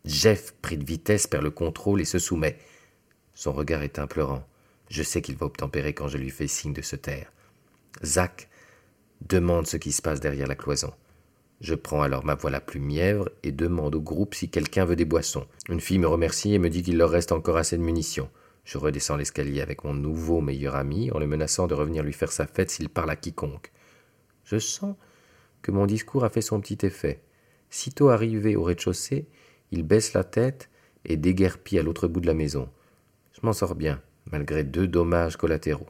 Jeff, 0.04 0.54
pris 0.62 0.78
de 0.78 0.86
vitesse, 0.86 1.26
perd 1.26 1.44
le 1.44 1.52
contrôle 1.52 2.02
et 2.02 2.06
se 2.06 2.20
soumet. 2.20 2.58
Son 3.34 3.54
regard 3.54 3.82
est 3.82 3.98
implorant. 3.98 4.48
Je 4.90 5.02
sais 5.02 5.22
qu'il 5.22 5.36
va 5.36 5.48
obtempérer 5.48 5.94
quand 5.94 6.08
je 6.08 6.18
lui 6.18 6.30
fais 6.30 6.48
signe 6.48 6.74
de 6.74 6.82
se 6.82 6.96
taire. 6.96 7.32
Zach 8.04 8.50
demande 9.22 9.68
ce 9.68 9.78
qui 9.78 9.92
se 9.92 10.02
passe 10.02 10.20
derrière 10.20 10.48
la 10.48 10.56
cloison. 10.56 10.94
Je 11.62 11.74
prends 11.74 12.02
alors 12.02 12.26
ma 12.26 12.36
voix 12.36 12.52
la 12.52 12.60
plus 12.60 12.80
mièvre 12.80 13.30
et 13.44 13.52
demande 13.52 13.96
au 13.96 14.02
groupe 14.02 14.36
si 14.36 14.50
quelqu'un 14.50 14.86
veut 14.86 14.98
des 14.98 15.06
boissons. 15.06 15.48
Une 15.70 15.80
fille 15.80 16.00
me 16.00 16.08
remercie 16.08 16.54
et 16.54 16.60
me 16.60 16.70
dit 16.70 16.84
qu'il 16.84 16.98
leur 16.98 17.10
reste 17.10 17.32
encore 17.32 17.58
assez 17.58 17.78
de 17.78 17.82
munitions. 17.82 18.30
Je 18.66 18.78
redescends 18.78 19.16
l'escalier 19.16 19.62
avec 19.62 19.84
mon 19.84 19.94
nouveau 19.94 20.42
meilleur 20.42 20.76
ami 20.76 21.12
en 21.12 21.20
le 21.20 21.28
menaçant 21.28 21.68
de 21.68 21.74
revenir 21.74 22.04
lui 22.04 22.14
faire 22.14 22.32
sa 22.32 22.48
fête 22.48 22.72
s'il 22.72 22.90
parle 22.90 23.12
à 23.12 23.16
quiconque. 23.16 23.72
Je 24.44 24.58
sens 24.58 24.96
que 25.62 25.72
mon 25.72 25.86
discours 25.86 26.26
a 26.26 26.30
fait 26.30 26.42
son 26.42 26.60
petit 26.60 26.86
effet. 26.86 27.22
Sitôt 27.70 28.10
arrivé 28.10 28.56
au 28.56 28.64
rez-de-chaussée, 28.64 29.28
il 29.72 29.84
baisse 29.84 30.14
la 30.14 30.24
tête 30.24 30.70
et 31.06 31.18
déguerpit 31.18 31.80
à 31.80 31.84
l'autre 31.84 32.08
bout 32.08 32.20
de 32.20 32.28
la 32.28 32.34
maison. 32.34 32.70
Je 33.34 33.40
m'en 33.44 33.54
sors 33.54 33.76
bien, 33.76 34.02
malgré 34.32 34.64
deux 34.64 34.88
dommages 34.88 35.38
collatéraux. 35.38 35.90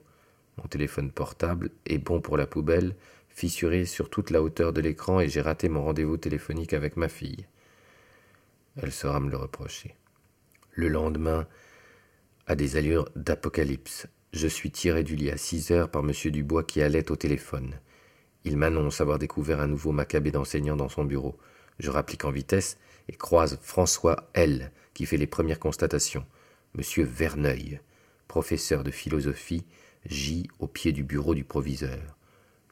Mon 0.57 0.67
téléphone 0.67 1.11
portable 1.11 1.69
est 1.85 1.97
bon 1.97 2.21
pour 2.21 2.37
la 2.37 2.47
poubelle, 2.47 2.95
fissuré 3.29 3.85
sur 3.85 4.09
toute 4.09 4.29
la 4.29 4.41
hauteur 4.41 4.71
de 4.71 4.81
l'écran 4.81 5.19
et 5.19 5.27
j'ai 5.27 5.41
raté 5.41 5.67
mon 5.67 5.83
rendez-vous 5.83 6.17
téléphonique 6.17 6.73
avec 6.73 6.95
ma 6.95 7.09
fille. 7.09 7.45
Elle 8.77 8.91
saura 8.91 9.19
me 9.19 9.29
le 9.29 9.37
reprocher. 9.37 9.95
Le 10.71 10.87
lendemain, 10.87 11.47
à 12.47 12.55
des 12.55 12.77
allures 12.77 13.09
d'apocalypse, 13.15 14.07
je 14.33 14.47
suis 14.47 14.71
tiré 14.71 15.03
du 15.03 15.15
lit 15.15 15.31
à 15.31 15.37
six 15.37 15.71
heures 15.71 15.89
par 15.89 16.03
M. 16.03 16.11
Dubois 16.31 16.63
qui 16.63 16.81
allait 16.81 17.11
au 17.11 17.15
téléphone. 17.15 17.75
Il 18.43 18.57
m'annonce 18.57 19.01
avoir 19.01 19.17
découvert 19.17 19.61
un 19.61 19.67
nouveau 19.67 19.91
macabé 19.91 20.31
d'enseignant 20.31 20.75
dans 20.75 20.89
son 20.89 21.05
bureau. 21.05 21.37
Je 21.79 21.89
rapplique 21.89 22.25
en 22.25 22.31
vitesse 22.31 22.77
et 23.07 23.13
croise 23.13 23.57
François 23.61 24.29
L, 24.33 24.71
qui 24.93 25.05
fait 25.05 25.17
les 25.17 25.27
premières 25.27 25.59
constatations. 25.59 26.25
Monsieur 26.73 27.05
Verneuil, 27.05 27.79
professeur 28.27 28.83
de 28.83 28.91
philosophie, 28.91 29.65
gît 30.07 30.47
au 30.59 30.67
pied 30.67 30.91
du 30.91 31.03
bureau 31.03 31.35
du 31.35 31.43
proviseur, 31.43 32.17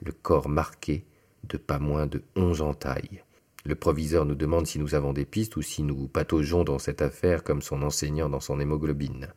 le 0.02 0.12
corps 0.12 0.50
marqué 0.50 1.06
de 1.44 1.58
pas 1.58 1.80
moins 1.80 2.08
de 2.08 2.24
onze 2.36 2.62
entailles. 2.62 3.24
Le 3.66 3.76
proviseur 3.76 4.26
nous 4.26 4.36
demande 4.36 4.68
si 4.68 4.80
nous 4.80 4.96
avons 4.96 5.14
des 5.14 5.26
pistes 5.26 5.56
ou 5.56 5.62
si 5.62 5.84
nous 5.84 6.08
pataugeons 6.08 6.64
dans 6.64 6.80
cette 6.80 7.02
affaire 7.02 7.44
comme 7.44 7.62
son 7.62 7.82
enseignant 7.82 8.30
dans 8.30 8.42
son 8.42 8.60
hémoglobine. 8.60 9.30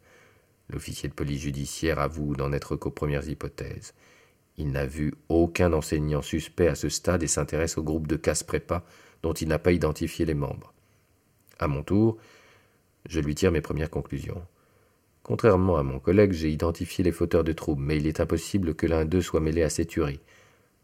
L'officier 0.68 1.08
de 1.08 1.14
police 1.14 1.42
judiciaire 1.42 2.00
avoue 2.00 2.34
n'en 2.34 2.52
être 2.52 2.74
qu'aux 2.74 2.90
premières 2.90 3.28
hypothèses. 3.28 3.94
Il 4.56 4.72
n'a 4.72 4.86
vu 4.86 5.14
aucun 5.28 5.72
enseignant 5.72 6.22
suspect 6.22 6.68
à 6.68 6.74
ce 6.74 6.88
stade 6.88 7.22
et 7.22 7.28
s'intéresse 7.28 7.78
au 7.78 7.84
groupe 7.84 8.08
de 8.08 8.16
casse-prépa 8.16 8.84
dont 9.22 9.32
il 9.32 9.48
n'a 9.48 9.58
pas 9.58 9.72
identifié 9.72 10.24
les 10.24 10.34
membres. 10.34 10.72
À 11.58 11.68
mon 11.68 11.82
tour, 11.82 12.16
je 13.08 13.20
lui 13.20 13.34
tire 13.34 13.52
mes 13.52 13.60
premières 13.60 13.90
conclusions. 13.90 14.42
Contrairement 15.26 15.76
à 15.76 15.82
mon 15.82 15.98
collègue, 15.98 16.30
j'ai 16.30 16.50
identifié 16.50 17.02
les 17.02 17.10
fauteurs 17.10 17.42
de 17.42 17.50
troubles, 17.50 17.82
mais 17.82 17.96
il 17.96 18.06
est 18.06 18.20
impossible 18.20 18.76
que 18.76 18.86
l'un 18.86 19.04
d'eux 19.04 19.22
soit 19.22 19.40
mêlé 19.40 19.64
à 19.64 19.70
ces 19.70 19.84
tueries. 19.84 20.20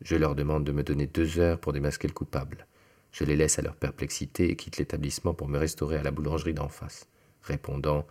Je 0.00 0.16
leur 0.16 0.34
demande 0.34 0.64
de 0.64 0.72
me 0.72 0.82
donner 0.82 1.06
deux 1.06 1.38
heures 1.38 1.60
pour 1.60 1.72
démasquer 1.72 2.08
le 2.08 2.12
coupable. 2.12 2.66
Je 3.12 3.22
les 3.22 3.36
laisse 3.36 3.60
à 3.60 3.62
leur 3.62 3.76
perplexité 3.76 4.50
et 4.50 4.56
quitte 4.56 4.78
l'établissement 4.78 5.32
pour 5.32 5.46
me 5.46 5.58
restaurer 5.58 5.96
à 5.96 6.02
la 6.02 6.10
boulangerie 6.10 6.54
d'en 6.54 6.68
face, 6.68 7.06
répondant 7.42 8.04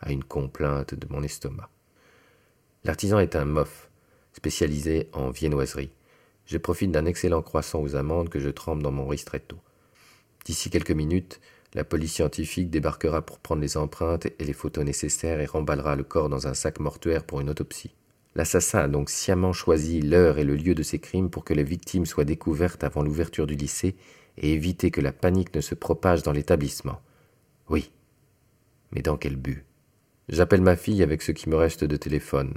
à 0.00 0.10
une 0.10 0.24
complainte 0.24 0.96
de 0.96 1.06
mon 1.08 1.22
estomac. 1.22 1.70
L'artisan 2.82 3.20
est 3.20 3.36
un 3.36 3.44
mof, 3.44 3.88
spécialisé 4.32 5.08
en 5.12 5.30
viennoiserie. 5.30 5.92
Je 6.46 6.58
profite 6.58 6.90
d'un 6.90 7.06
excellent 7.06 7.42
croissant 7.42 7.80
aux 7.80 7.94
amandes 7.94 8.28
que 8.28 8.40
je 8.40 8.50
trempe 8.50 8.82
dans 8.82 8.90
mon 8.90 9.06
ristretto. 9.06 9.56
D'ici 10.46 10.68
quelques 10.68 10.90
minutes, 10.90 11.40
la 11.74 11.84
police 11.84 12.14
scientifique 12.14 12.70
débarquera 12.70 13.22
pour 13.22 13.38
prendre 13.38 13.62
les 13.62 13.76
empreintes 13.76 14.26
et 14.26 14.44
les 14.44 14.52
photos 14.52 14.84
nécessaires 14.84 15.40
et 15.40 15.46
remballera 15.46 15.96
le 15.96 16.04
corps 16.04 16.28
dans 16.28 16.46
un 16.46 16.54
sac 16.54 16.80
mortuaire 16.80 17.24
pour 17.24 17.40
une 17.40 17.50
autopsie. 17.50 17.94
L'assassin 18.34 18.80
a 18.80 18.88
donc 18.88 19.08
sciemment 19.08 19.52
choisi 19.52 20.02
l'heure 20.02 20.38
et 20.38 20.44
le 20.44 20.56
lieu 20.56 20.74
de 20.74 20.82
ses 20.82 20.98
crimes 20.98 21.30
pour 21.30 21.44
que 21.44 21.54
les 21.54 21.64
victimes 21.64 22.04
soient 22.04 22.24
découvertes 22.24 22.84
avant 22.84 23.02
l'ouverture 23.02 23.46
du 23.46 23.54
lycée 23.54 23.96
et 24.36 24.52
éviter 24.52 24.90
que 24.90 25.00
la 25.00 25.12
panique 25.12 25.54
ne 25.54 25.62
se 25.62 25.74
propage 25.74 26.22
dans 26.22 26.32
l'établissement. 26.32 27.00
Oui. 27.70 27.90
Mais 28.92 29.00
dans 29.00 29.16
quel 29.16 29.36
but? 29.36 29.64
J'appelle 30.28 30.60
ma 30.60 30.76
fille 30.76 31.02
avec 31.02 31.22
ce 31.22 31.32
qui 31.32 31.48
me 31.48 31.56
reste 31.56 31.84
de 31.84 31.96
téléphone. 31.96 32.54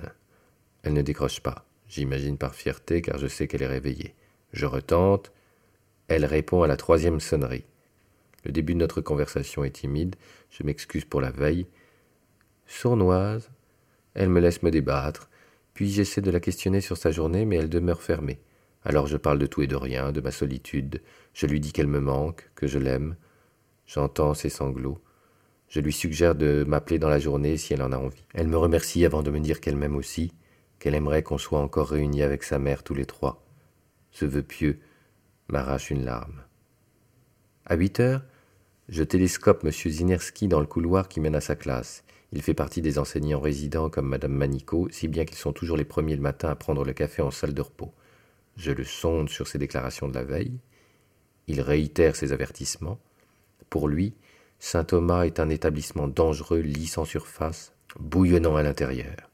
Elle 0.83 0.93
ne 0.93 1.01
décroche 1.01 1.39
pas. 1.39 1.65
J'imagine 1.87 2.37
par 2.37 2.55
fierté 2.55 3.01
car 3.01 3.17
je 3.17 3.27
sais 3.27 3.47
qu'elle 3.47 3.63
est 3.63 3.67
réveillée. 3.67 4.15
Je 4.51 4.65
retente. 4.65 5.31
Elle 6.09 6.25
répond 6.25 6.61
à 6.63 6.67
la 6.67 6.77
troisième 6.77 7.19
sonnerie. 7.19 7.65
Le 8.45 8.51
début 8.51 8.73
de 8.73 8.79
notre 8.79 9.01
conversation 9.01 9.63
est 9.63 9.71
timide, 9.71 10.15
je 10.49 10.63
m'excuse 10.63 11.05
pour 11.05 11.21
la 11.21 11.31
veille. 11.31 11.67
Sournoise, 12.65 13.49
elle 14.13 14.29
me 14.29 14.39
laisse 14.39 14.63
me 14.63 14.71
débattre, 14.71 15.29
puis 15.73 15.89
j'essaie 15.89 16.21
de 16.21 16.31
la 16.31 16.39
questionner 16.39 16.81
sur 16.81 16.97
sa 16.97 17.11
journée, 17.11 17.45
mais 17.45 17.57
elle 17.57 17.69
demeure 17.69 18.01
fermée. 18.01 18.39
Alors 18.83 19.07
je 19.07 19.17
parle 19.17 19.39
de 19.39 19.45
tout 19.45 19.61
et 19.61 19.67
de 19.67 19.75
rien, 19.75 20.11
de 20.11 20.21
ma 20.21 20.31
solitude, 20.31 21.01
je 21.33 21.45
lui 21.45 21.59
dis 21.59 21.73
qu'elle 21.73 21.87
me 21.87 21.99
manque, 21.99 22.49
que 22.55 22.67
je 22.67 22.79
l'aime. 22.79 23.15
J'entends 23.85 24.33
ses 24.33 24.49
sanglots. 24.49 25.01
Je 25.67 25.79
lui 25.79 25.93
suggère 25.93 26.35
de 26.35 26.63
m'appeler 26.67 26.97
dans 26.97 27.09
la 27.09 27.19
journée 27.19 27.57
si 27.57 27.73
elle 27.73 27.81
en 27.81 27.91
a 27.91 27.97
envie. 27.97 28.23
Elle 28.33 28.47
me 28.47 28.57
remercie 28.57 29.05
avant 29.05 29.21
de 29.21 29.31
me 29.31 29.39
dire 29.39 29.61
qu'elle 29.61 29.75
m'aime 29.75 29.95
aussi, 29.95 30.33
qu'elle 30.79 30.95
aimerait 30.95 31.23
qu'on 31.23 31.37
soit 31.37 31.59
encore 31.59 31.89
réunis 31.89 32.23
avec 32.23 32.43
sa 32.43 32.57
mère 32.57 32.83
tous 32.83 32.95
les 32.95 33.05
trois. 33.05 33.45
Ce 34.11 34.25
vœu 34.25 34.41
pieux 34.41 34.79
m'arrache 35.47 35.91
une 35.91 36.05
larme. 36.05 36.43
À 37.65 37.75
huit 37.75 37.99
heures, 37.99 38.23
je 38.89 39.03
télescope 39.03 39.63
M. 39.63 39.71
Zinerski 39.71 40.47
dans 40.47 40.59
le 40.59 40.65
couloir 40.65 41.07
qui 41.07 41.19
mène 41.19 41.35
à 41.35 41.41
sa 41.41 41.55
classe. 41.55 42.03
Il 42.33 42.41
fait 42.41 42.55
partie 42.55 42.81
des 42.81 42.97
enseignants 42.97 43.39
résidents 43.39 43.89
comme 43.89 44.07
Mme 44.07 44.33
Manico, 44.33 44.87
si 44.89 45.07
bien 45.07 45.25
qu'ils 45.25 45.37
sont 45.37 45.53
toujours 45.53 45.77
les 45.77 45.85
premiers 45.85 46.15
le 46.15 46.21
matin 46.21 46.49
à 46.49 46.55
prendre 46.55 46.83
le 46.83 46.93
café 46.93 47.21
en 47.21 47.29
salle 47.29 47.53
de 47.53 47.61
repos. 47.61 47.93
Je 48.57 48.71
le 48.71 48.83
sonde 48.83 49.29
sur 49.29 49.47
ses 49.47 49.59
déclarations 49.59 50.07
de 50.07 50.15
la 50.15 50.23
veille. 50.23 50.57
Il 51.47 51.61
réitère 51.61 52.15
ses 52.15 52.33
avertissements. 52.33 52.99
Pour 53.69 53.87
lui, 53.87 54.15
Saint 54.57 54.83
Thomas 54.83 55.23
est 55.23 55.39
un 55.39 55.49
établissement 55.49 56.07
dangereux, 56.07 56.59
lisse 56.59 56.97
en 56.97 57.05
surface, 57.05 57.73
bouillonnant 57.99 58.55
à 58.55 58.63
l'intérieur. 58.63 59.29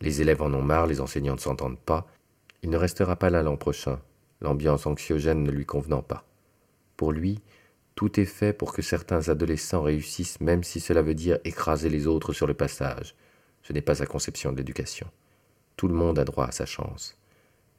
Les 0.00 0.22
élèves 0.22 0.40
en 0.40 0.54
ont 0.54 0.62
marre, 0.62 0.86
les 0.86 1.02
enseignants 1.02 1.34
ne 1.34 1.38
s'entendent 1.38 1.78
pas. 1.78 2.06
Il 2.62 2.70
ne 2.70 2.78
restera 2.78 3.16
pas 3.16 3.28
là 3.28 3.42
l'an 3.42 3.58
prochain, 3.58 4.00
l'ambiance 4.40 4.86
anxiogène 4.86 5.42
ne 5.42 5.50
lui 5.50 5.66
convenant 5.66 6.02
pas. 6.02 6.24
Pour 6.96 7.12
lui, 7.12 7.40
tout 7.94 8.18
est 8.18 8.24
fait 8.24 8.52
pour 8.52 8.72
que 8.72 8.82
certains 8.82 9.28
adolescents 9.28 9.82
réussissent, 9.82 10.40
même 10.40 10.64
si 10.64 10.80
cela 10.80 11.02
veut 11.02 11.14
dire 11.14 11.38
écraser 11.44 11.88
les 11.88 12.06
autres 12.06 12.32
sur 12.32 12.46
le 12.46 12.54
passage. 12.54 13.14
Ce 13.62 13.72
n'est 13.72 13.82
pas 13.82 13.94
sa 13.94 14.06
conception 14.06 14.52
de 14.52 14.56
l'éducation. 14.56 15.06
Tout 15.76 15.88
le 15.88 15.94
monde 15.94 16.18
a 16.18 16.24
droit 16.24 16.46
à 16.46 16.52
sa 16.52 16.66
chance. 16.66 17.16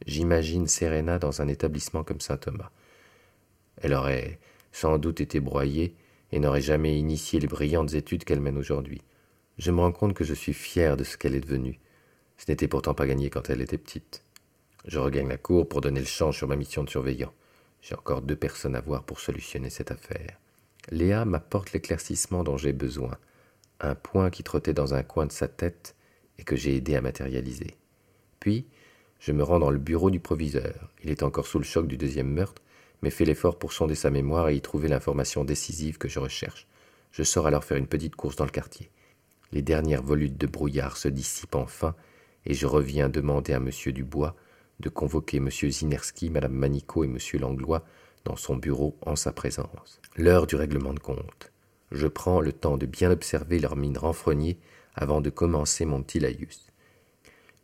J'imagine 0.05 0.67
Serena 0.67 1.19
dans 1.19 1.41
un 1.41 1.47
établissement 1.47 2.03
comme 2.03 2.21
Saint-Thomas. 2.21 2.71
Elle 3.77 3.93
aurait 3.93 4.39
sans 4.71 4.97
doute 4.97 5.21
été 5.21 5.39
broyée 5.39 5.95
et 6.31 6.39
n'aurait 6.39 6.61
jamais 6.61 6.97
initié 6.97 7.39
les 7.39 7.47
brillantes 7.47 7.93
études 7.93 8.23
qu'elle 8.23 8.41
mène 8.41 8.57
aujourd'hui. 8.57 9.01
Je 9.57 9.71
me 9.71 9.81
rends 9.81 9.91
compte 9.91 10.13
que 10.13 10.23
je 10.23 10.33
suis 10.33 10.53
fier 10.53 10.97
de 10.97 11.03
ce 11.03 11.17
qu'elle 11.17 11.35
est 11.35 11.41
devenue. 11.41 11.79
Ce 12.37 12.49
n'était 12.49 12.67
pourtant 12.67 12.93
pas 12.93 13.05
gagné 13.05 13.29
quand 13.29 13.49
elle 13.49 13.61
était 13.61 13.77
petite. 13.77 14.23
Je 14.85 14.97
regagne 14.97 15.27
la 15.27 15.37
cour 15.37 15.67
pour 15.67 15.81
donner 15.81 15.99
le 15.99 16.05
champ 16.05 16.31
sur 16.31 16.47
ma 16.47 16.55
mission 16.55 16.83
de 16.83 16.89
surveillant. 16.89 17.33
J'ai 17.81 17.95
encore 17.95 18.21
deux 18.21 18.35
personnes 18.35 18.75
à 18.75 18.81
voir 18.81 19.03
pour 19.03 19.19
solutionner 19.19 19.69
cette 19.69 19.91
affaire. 19.91 20.39
Léa 20.89 21.25
m'apporte 21.25 21.73
l'éclaircissement 21.73 22.43
dont 22.43 22.57
j'ai 22.57 22.73
besoin, 22.73 23.17
un 23.79 23.95
point 23.95 24.29
qui 24.29 24.43
trottait 24.43 24.73
dans 24.73 24.93
un 24.93 25.03
coin 25.03 25.25
de 25.25 25.31
sa 25.31 25.47
tête 25.47 25.95
et 26.37 26.43
que 26.43 26.55
j'ai 26.55 26.75
aidé 26.75 26.95
à 26.95 27.01
matérialiser. 27.01 27.75
Puis, 28.39 28.65
Je 29.23 29.31
me 29.31 29.43
rends 29.43 29.59
dans 29.59 29.69
le 29.69 29.77
bureau 29.77 30.09
du 30.09 30.19
proviseur. 30.19 30.89
Il 31.03 31.11
est 31.11 31.21
encore 31.21 31.45
sous 31.45 31.59
le 31.59 31.63
choc 31.63 31.85
du 31.85 31.95
deuxième 31.95 32.33
meurtre, 32.33 32.63
mais 33.03 33.11
fait 33.11 33.23
l'effort 33.23 33.59
pour 33.59 33.71
sonder 33.71 33.93
sa 33.93 34.09
mémoire 34.09 34.49
et 34.49 34.55
y 34.55 34.61
trouver 34.61 34.87
l'information 34.87 35.43
décisive 35.43 35.99
que 35.99 36.07
je 36.07 36.17
recherche. 36.17 36.65
Je 37.11 37.21
sors 37.21 37.45
alors 37.45 37.63
faire 37.63 37.77
une 37.77 37.85
petite 37.85 38.15
course 38.15 38.35
dans 38.35 38.45
le 38.45 38.49
quartier. 38.49 38.89
Les 39.51 39.61
dernières 39.61 40.01
volutes 40.01 40.39
de 40.39 40.47
brouillard 40.47 40.97
se 40.97 41.07
dissipent 41.07 41.53
enfin, 41.53 41.93
et 42.47 42.55
je 42.55 42.65
reviens 42.65 43.09
demander 43.09 43.53
à 43.53 43.57
M. 43.57 43.69
Dubois 43.93 44.35
de 44.81 44.89
convoquer 44.89 45.37
M. 45.37 45.49
Zinerski, 45.49 46.29
Mme 46.29 46.51
Manico 46.51 47.03
et 47.03 47.07
M. 47.07 47.17
Langlois 47.39 47.85
dans 48.25 48.35
son 48.35 48.55
bureau 48.55 48.97
en 49.01 49.15
sa 49.15 49.31
présence. 49.31 50.01
L'heure 50.17 50.47
du 50.47 50.55
règlement 50.55 50.93
de 50.93 50.99
compte. 50.99 51.51
Je 51.91 52.07
prends 52.07 52.41
le 52.41 52.53
temps 52.53 52.77
de 52.77 52.85
bien 52.85 53.11
observer 53.11 53.59
leur 53.59 53.75
mine 53.75 53.97
renfrognée 53.97 54.57
avant 54.95 55.21
de 55.21 55.29
commencer 55.29 55.85
mon 55.85 56.03
petit 56.03 56.19
laïus. 56.19 56.67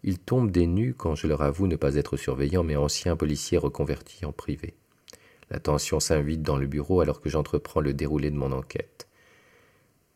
Ils 0.04 0.20
tombent 0.20 0.52
des 0.52 0.68
nus 0.68 0.94
quand 0.94 1.16
je 1.16 1.28
leur 1.28 1.42
avoue 1.42 1.68
ne 1.68 1.76
pas 1.76 1.96
être 1.96 2.18
surveillant, 2.18 2.64
mais 2.64 2.76
ancien 2.76 3.16
policier 3.16 3.58
reconverti 3.58 4.26
en 4.26 4.32
privé. 4.32 4.76
La 5.50 5.60
tension 5.60 6.00
s'invite 6.00 6.42
dans 6.42 6.58
le 6.58 6.68
bureau 6.68 7.02
alors 7.02 7.22
que 7.22 7.30
j'entreprends 7.30 7.82
le 7.82 7.94
déroulé 7.94 8.32
de 8.32 8.36
mon 8.36 8.52
enquête. 8.52 9.08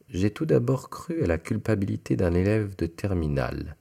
J'ai 0.09 0.31
tout 0.31 0.45
d'abord 0.45 0.89
cru 0.89 1.23
à 1.23 1.27
la 1.27 1.37
culpabilité 1.37 2.17
d'un 2.17 2.33
élève 2.33 2.75
de 2.75 2.85
terminale, 2.85 3.77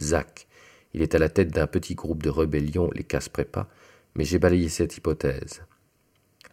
Zach. 0.00 0.46
Il 0.94 1.02
est 1.02 1.14
à 1.14 1.18
la 1.18 1.28
tête 1.28 1.50
d'un 1.50 1.66
petit 1.66 1.94
groupe 1.94 2.22
de 2.22 2.30
rébellion, 2.30 2.90
les 2.94 3.04
casse-prépa, 3.04 3.68
mais 4.14 4.24
j'ai 4.24 4.38
balayé 4.38 4.68
cette 4.68 4.96
hypothèse. 4.96 5.62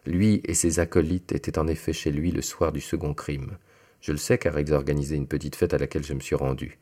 Lui 0.06 0.42
et 0.46 0.54
ses 0.54 0.80
acolytes 0.80 1.34
étaient 1.34 1.60
en 1.60 1.68
effet 1.68 1.94
chez 1.94 2.12
lui 2.12 2.32
le 2.32 2.42
soir 2.42 2.72
du 2.72 2.82
second 2.82 3.14
crime. 3.14 3.58
Je 4.02 4.12
le 4.12 4.18
sais 4.18 4.38
car 4.38 4.58
ils 4.60 4.74
organisaient 4.74 5.18
une 5.18 5.28
petite 5.28 5.56
fête 5.56 5.74
à 5.74 5.78
laquelle 5.78 6.06
je 6.06 6.14
me 6.14 6.22
suis 6.22 6.36
rendu. 6.36 6.80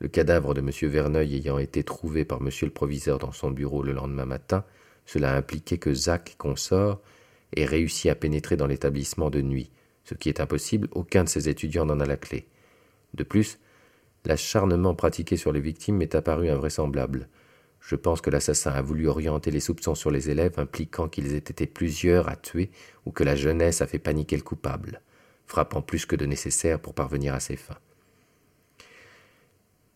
Le 0.00 0.08
cadavre 0.08 0.54
de 0.54 0.60
M. 0.60 0.70
Verneuil 0.90 1.36
ayant 1.36 1.58
été 1.58 1.84
trouvé 1.84 2.24
par 2.24 2.40
M. 2.40 2.48
le 2.62 2.70
proviseur 2.70 3.18
dans 3.18 3.32
son 3.32 3.50
bureau 3.50 3.82
le 3.82 3.92
lendemain 3.92 4.24
matin, 4.24 4.64
cela 5.06 5.36
impliquait 5.36 5.78
que 5.78 5.94
Zach, 5.94 6.34
consort, 6.38 7.00
ait 7.54 7.64
réussi 7.64 8.08
à 8.08 8.14
pénétrer 8.14 8.56
dans 8.56 8.66
l'établissement 8.66 9.30
de 9.30 9.42
nuit. 9.42 9.70
Ce 10.04 10.14
qui 10.14 10.28
est 10.28 10.40
impossible, 10.40 10.88
aucun 10.92 11.24
de 11.24 11.28
ses 11.28 11.48
étudiants 11.48 11.84
n'en 11.84 12.00
a 12.00 12.06
la 12.06 12.16
clé. 12.16 12.46
De 13.14 13.22
plus, 13.22 13.58
l'acharnement 14.24 14.94
pratiqué 14.94 15.36
sur 15.36 15.52
les 15.52 15.60
victimes 15.60 15.96
m'est 15.96 16.14
apparu 16.14 16.50
invraisemblable. 16.50 17.28
Je 17.80 17.96
pense 17.96 18.20
que 18.20 18.30
l'assassin 18.30 18.70
a 18.72 18.82
voulu 18.82 19.08
orienter 19.08 19.50
les 19.50 19.60
soupçons 19.60 19.94
sur 19.94 20.10
les 20.10 20.30
élèves, 20.30 20.58
impliquant 20.58 21.08
qu'ils 21.08 21.34
aient 21.34 21.38
été 21.38 21.66
plusieurs 21.66 22.28
à 22.28 22.36
tuer 22.36 22.70
ou 23.06 23.10
que 23.10 23.24
la 23.24 23.36
jeunesse 23.36 23.80
a 23.80 23.86
fait 23.86 23.98
paniquer 23.98 24.36
le 24.36 24.42
coupable, 24.42 25.00
frappant 25.46 25.80
plus 25.80 26.04
que 26.04 26.16
de 26.16 26.26
nécessaire 26.26 26.78
pour 26.78 26.94
parvenir 26.94 27.34
à 27.34 27.40
ses 27.40 27.56
fins. 27.56 27.78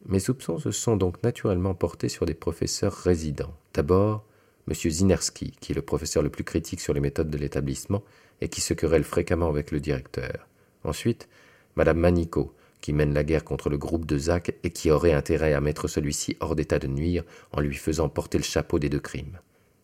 Mes 0.06 0.20
soupçons 0.20 0.58
se 0.58 0.70
sont 0.70 0.96
donc 0.96 1.22
naturellement 1.22 1.74
portés 1.74 2.08
sur 2.10 2.26
des 2.26 2.34
professeurs 2.34 2.92
résidents. 2.92 3.54
D'abord, 3.72 4.24
M. 4.68 4.74
Zinerski, 4.74 5.52
qui 5.60 5.72
est 5.72 5.74
le 5.74 5.82
professeur 5.82 6.22
le 6.22 6.30
plus 6.30 6.44
critique 6.44 6.80
sur 6.80 6.94
les 6.94 7.00
méthodes 7.00 7.30
de 7.30 7.38
l'établissement 7.38 8.02
et 8.40 8.48
qui 8.48 8.60
se 8.60 8.74
querelle 8.74 9.04
fréquemment 9.04 9.48
avec 9.48 9.70
le 9.70 9.80
directeur. 9.80 10.46
Ensuite, 10.84 11.28
Mme 11.76 11.98
Manico, 11.98 12.54
qui 12.84 12.92
mène 12.92 13.14
la 13.14 13.24
guerre 13.24 13.44
contre 13.44 13.70
le 13.70 13.78
groupe 13.78 14.04
de 14.04 14.18
Zach 14.18 14.52
et 14.62 14.68
qui 14.68 14.90
aurait 14.90 15.14
intérêt 15.14 15.54
à 15.54 15.62
mettre 15.62 15.88
celui-ci 15.88 16.36
hors 16.40 16.54
d'état 16.54 16.78
de 16.78 16.86
nuire 16.86 17.24
en 17.52 17.62
lui 17.62 17.74
faisant 17.74 18.10
porter 18.10 18.36
le 18.36 18.44
chapeau 18.44 18.78
des 18.78 18.90
deux 18.90 19.00
crimes. 19.00 19.38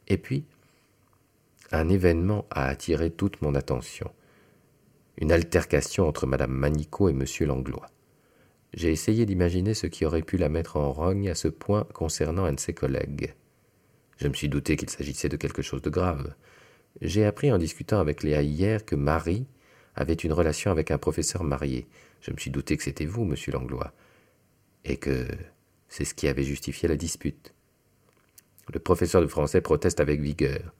Et 0.06 0.18
puis, 0.18 0.44
un 1.72 1.88
événement 1.88 2.44
a 2.50 2.66
attiré 2.66 3.10
toute 3.10 3.40
mon 3.40 3.54
attention. 3.54 4.10
Une 5.16 5.32
altercation 5.32 6.08
entre 6.08 6.26
Mme 6.26 6.50
Manico 6.50 7.08
et 7.08 7.12
M. 7.12 7.24
Langlois. 7.46 7.88
J'ai 8.74 8.92
essayé 8.92 9.24
d'imaginer 9.24 9.72
ce 9.72 9.86
qui 9.86 10.04
aurait 10.04 10.20
pu 10.20 10.36
la 10.36 10.50
mettre 10.50 10.76
en 10.76 10.92
rogne 10.92 11.30
à 11.30 11.34
ce 11.34 11.48
point 11.48 11.84
concernant 11.94 12.44
un 12.44 12.52
de 12.52 12.60
ses 12.60 12.74
collègues. 12.74 13.32
Je 14.18 14.28
me 14.28 14.34
suis 14.34 14.50
douté 14.50 14.76
qu'il 14.76 14.90
s'agissait 14.90 15.30
de 15.30 15.38
quelque 15.38 15.62
chose 15.62 15.80
de 15.80 15.88
grave. 15.88 16.34
J'ai 17.00 17.24
appris 17.24 17.50
en 17.50 17.56
discutant 17.56 17.98
avec 17.98 18.22
Léa 18.22 18.42
hier 18.42 18.84
que 18.84 18.94
Marie 18.94 19.46
avait 19.94 20.12
une 20.12 20.34
relation 20.34 20.70
avec 20.70 20.90
un 20.90 20.98
professeur 20.98 21.44
marié. 21.44 21.86
Je 22.20 22.30
me 22.30 22.36
suis 22.36 22.50
douté 22.50 22.76
que 22.76 22.82
c'était 22.82 23.06
vous, 23.06 23.24
monsieur 23.24 23.52
Langlois, 23.52 23.92
et 24.84 24.96
que 24.96 25.26
c'est 25.88 26.04
ce 26.04 26.14
qui 26.14 26.28
avait 26.28 26.44
justifié 26.44 26.88
la 26.88 26.96
dispute. 26.96 27.54
Le 28.72 28.78
professeur 28.78 29.20
de 29.22 29.26
français 29.26 29.60
proteste 29.60 30.00
avec 30.00 30.20
vigueur. 30.20 30.72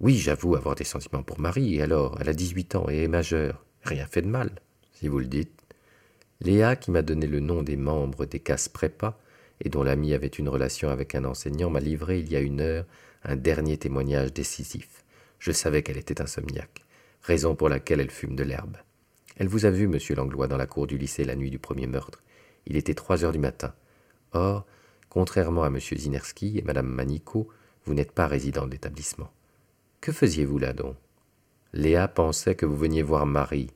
Oui, 0.00 0.16
j'avoue 0.16 0.56
avoir 0.56 0.74
des 0.74 0.84
sentiments 0.84 1.22
pour 1.22 1.38
Marie, 1.38 1.80
alors, 1.82 2.16
elle 2.20 2.28
a 2.28 2.32
dix-huit 2.32 2.74
ans 2.74 2.86
et 2.88 3.04
est 3.04 3.08
majeure. 3.08 3.64
Rien 3.84 4.06
fait 4.06 4.22
de 4.22 4.28
mal, 4.28 4.50
si 4.92 5.08
vous 5.08 5.18
le 5.18 5.26
dites. 5.26 5.60
Léa, 6.40 6.76
qui 6.76 6.90
m'a 6.90 7.02
donné 7.02 7.26
le 7.26 7.40
nom 7.40 7.62
des 7.62 7.76
membres 7.76 8.24
des 8.24 8.40
casse 8.40 8.68
prépa 8.68 9.18
et 9.60 9.68
dont 9.68 9.84
l'ami 9.84 10.12
avait 10.12 10.26
une 10.26 10.48
relation 10.48 10.88
avec 10.88 11.14
un 11.14 11.24
enseignant, 11.24 11.70
m'a 11.70 11.78
livré 11.78 12.18
il 12.20 12.32
y 12.32 12.36
a 12.36 12.40
une 12.40 12.60
heure 12.60 12.84
un 13.24 13.36
dernier 13.36 13.76
témoignage 13.76 14.32
décisif. 14.32 15.04
Je 15.38 15.52
savais 15.52 15.82
qu'elle 15.82 15.98
était 15.98 16.20
insomniaque, 16.20 16.84
raison 17.22 17.54
pour 17.54 17.68
laquelle 17.68 18.00
elle 18.00 18.10
fume 18.10 18.34
de 18.34 18.42
l'herbe. 18.42 18.76
Elle 19.36 19.48
vous 19.48 19.64
a 19.64 19.70
vu, 19.70 19.88
monsieur 19.88 20.14
Langlois, 20.14 20.48
dans 20.48 20.56
la 20.56 20.66
cour 20.66 20.86
du 20.86 20.98
lycée 20.98 21.24
la 21.24 21.36
nuit 21.36 21.50
du 21.50 21.58
premier 21.58 21.86
meurtre. 21.86 22.22
Il 22.66 22.76
était 22.76 22.94
trois 22.94 23.24
heures 23.24 23.32
du 23.32 23.38
matin. 23.38 23.74
Or, 24.32 24.66
contrairement 25.08 25.64
à 25.64 25.70
monsieur 25.70 25.96
Zinerski 25.96 26.58
et 26.58 26.62
madame 26.62 26.86
Manico, 26.86 27.48
vous 27.84 27.94
n'êtes 27.94 28.12
pas 28.12 28.26
résident 28.26 28.66
de 28.66 28.72
l'établissement. 28.72 29.30
Que 30.00 30.12
faisiez-vous 30.12 30.58
là 30.58 30.72
donc? 30.72 30.96
Léa 31.72 32.06
pensait 32.08 32.54
que 32.54 32.66
vous 32.66 32.76
veniez 32.76 33.02
voir 33.02 33.24
Marie, 33.24 33.70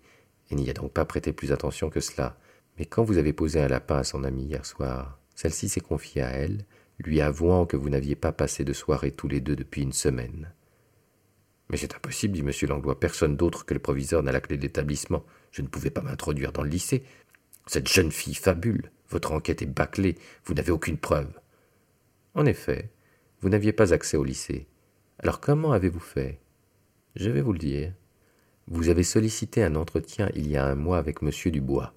et 0.51 0.55
n'y 0.55 0.71
a 0.71 0.75
donc 0.75 0.93
pas 0.93 1.05
prêté 1.05 1.33
plus 1.33 1.53
attention 1.53 1.91
que 1.91 2.01
cela. 2.01 2.37
Mais 2.79 2.85
quand 2.85 3.03
vous 3.03 3.19
avez 3.19 3.33
posé 3.33 3.61
un 3.61 3.69
lapin 3.69 3.99
à 3.99 4.05
son 4.05 4.23
amie 4.23 4.45
hier 4.45 4.67
soir, 4.67 5.19
celle-ci 5.35 5.69
s'est 5.69 5.81
confiée 5.81 6.23
à 6.23 6.31
elle, 6.31 6.65
lui 6.99 7.21
avouant 7.21 7.67
que 7.67 7.77
vous 7.77 7.89
n'aviez 7.89 8.17
pas 8.17 8.33
passé 8.33 8.65
de 8.65 8.73
soirée 8.73 9.11
tous 9.11 9.29
les 9.29 9.41
deux 9.41 9.57
depuis 9.57 9.83
une 9.83 9.93
semaine. 9.93 10.53
Mais 11.69 11.77
c'est 11.77 11.95
impossible, 11.95 12.35
dit 12.35 12.41
M. 12.41 12.51
Langlois. 12.69 13.01
Personne 13.01 13.37
d'autre 13.37 13.65
que 13.65 13.75
le 13.75 13.81
proviseur 13.81 14.23
n'a 14.23 14.33
la 14.33 14.41
clé 14.41 14.57
de 14.57 14.63
l'établissement. 14.63 15.25
Je 15.51 15.63
ne 15.63 15.69
pouvais 15.69 15.91
pas 15.91 16.03
m'introduire 16.03 16.53
dans 16.53 16.63
le 16.63 16.69
lycée. 16.69 17.03
Cette 17.67 17.89
jeune 17.89 18.13
fille 18.13 18.35
fabule. 18.35 18.91
Votre 19.11 19.33
enquête 19.33 19.63
est 19.63 19.67
bâclée. 19.67 20.17
Vous 20.45 20.55
n'avez 20.55 20.71
aucune 20.71 20.99
preuve. 20.99 21.29
En 22.35 22.47
effet, 22.47 22.91
vous 23.41 23.49
n'aviez 23.49 23.73
pas 23.73 23.93
accès 23.93 24.17
au 24.17 24.25
lycée. 24.25 24.67
Alors 25.19 25.41
comment 25.41 25.73
avez-vous 25.73 26.01
fait? 26.01 26.41
Je 27.15 27.31
vais 27.31 27.41
vous 27.41 27.53
le 27.53 27.59
dire. 27.59 27.93
Vous 28.69 28.89
avez 28.89 29.03
sollicité 29.03 29.63
un 29.63 29.75
entretien 29.75 30.29
il 30.35 30.49
y 30.49 30.57
a 30.57 30.67
un 30.67 30.75
mois 30.75 30.99
avec 30.99 31.23
M. 31.23 31.31
Dubois. 31.53 31.95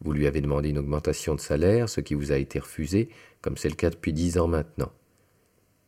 Vous 0.00 0.12
lui 0.12 0.26
avez 0.26 0.40
demandé 0.40 0.70
une 0.70 0.78
augmentation 0.78 1.34
de 1.34 1.40
salaire, 1.40 1.88
ce 1.88 2.00
qui 2.00 2.14
vous 2.14 2.30
a 2.32 2.36
été 2.36 2.60
refusé, 2.60 3.08
comme 3.42 3.56
c'est 3.56 3.68
le 3.68 3.74
cas 3.74 3.90
depuis 3.90 4.12
dix 4.12 4.38
ans 4.38 4.46
maintenant. 4.46 4.92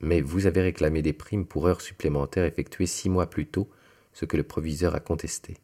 Mais 0.01 0.21
vous 0.21 0.47
avez 0.47 0.63
réclamé 0.63 1.03
des 1.03 1.13
primes 1.13 1.47
pour 1.47 1.69
heures 1.69 1.81
supplémentaires 1.81 2.45
effectuées 2.45 2.87
six 2.87 3.11
mois 3.11 3.29
plus 3.29 3.47
tôt, 3.47 3.69
ce 4.13 4.25
que 4.25 4.37
le 4.37 4.43
proviseur 4.43 4.95
a 4.95 5.01
contesté. 5.01 5.59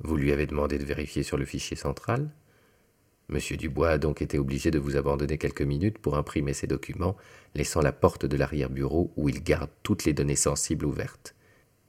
Vous 0.00 0.16
lui 0.16 0.32
avez 0.32 0.46
demandé 0.46 0.78
de 0.78 0.84
vérifier 0.84 1.22
sur 1.22 1.36
le 1.36 1.44
fichier 1.44 1.76
central. 1.76 2.30
Monsieur 3.28 3.56
Dubois 3.56 3.90
a 3.90 3.98
donc 3.98 4.20
été 4.20 4.38
obligé 4.38 4.70
de 4.70 4.78
vous 4.78 4.96
abandonner 4.96 5.38
quelques 5.38 5.62
minutes 5.62 5.98
pour 5.98 6.16
imprimer 6.16 6.52
ces 6.52 6.66
documents, 6.66 7.16
laissant 7.54 7.80
la 7.80 7.92
porte 7.92 8.26
de 8.26 8.36
l'arrière-bureau 8.36 9.12
où 9.16 9.28
il 9.28 9.42
garde 9.42 9.70
toutes 9.82 10.04
les 10.04 10.12
données 10.12 10.36
sensibles 10.36 10.84
ouvertes. 10.84 11.34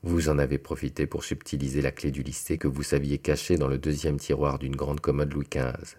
Vous 0.03 0.29
en 0.29 0.37
avez 0.37 0.59
profité 0.59 1.07
pour 1.07 1.23
subtiliser 1.23 1.81
la 1.81 1.91
clé 1.91 2.11
du 2.11 2.21
lycée 2.21 2.57
que 2.57 2.67
vous 2.67 2.83
saviez 2.83 3.17
cachée 3.17 3.57
dans 3.57 3.67
le 3.67 3.79
deuxième 3.79 4.17
tiroir 4.17 4.59
d'une 4.59 4.75
grande 4.75 4.99
commode 4.99 5.33
Louis 5.33 5.47
XV. 5.49 5.97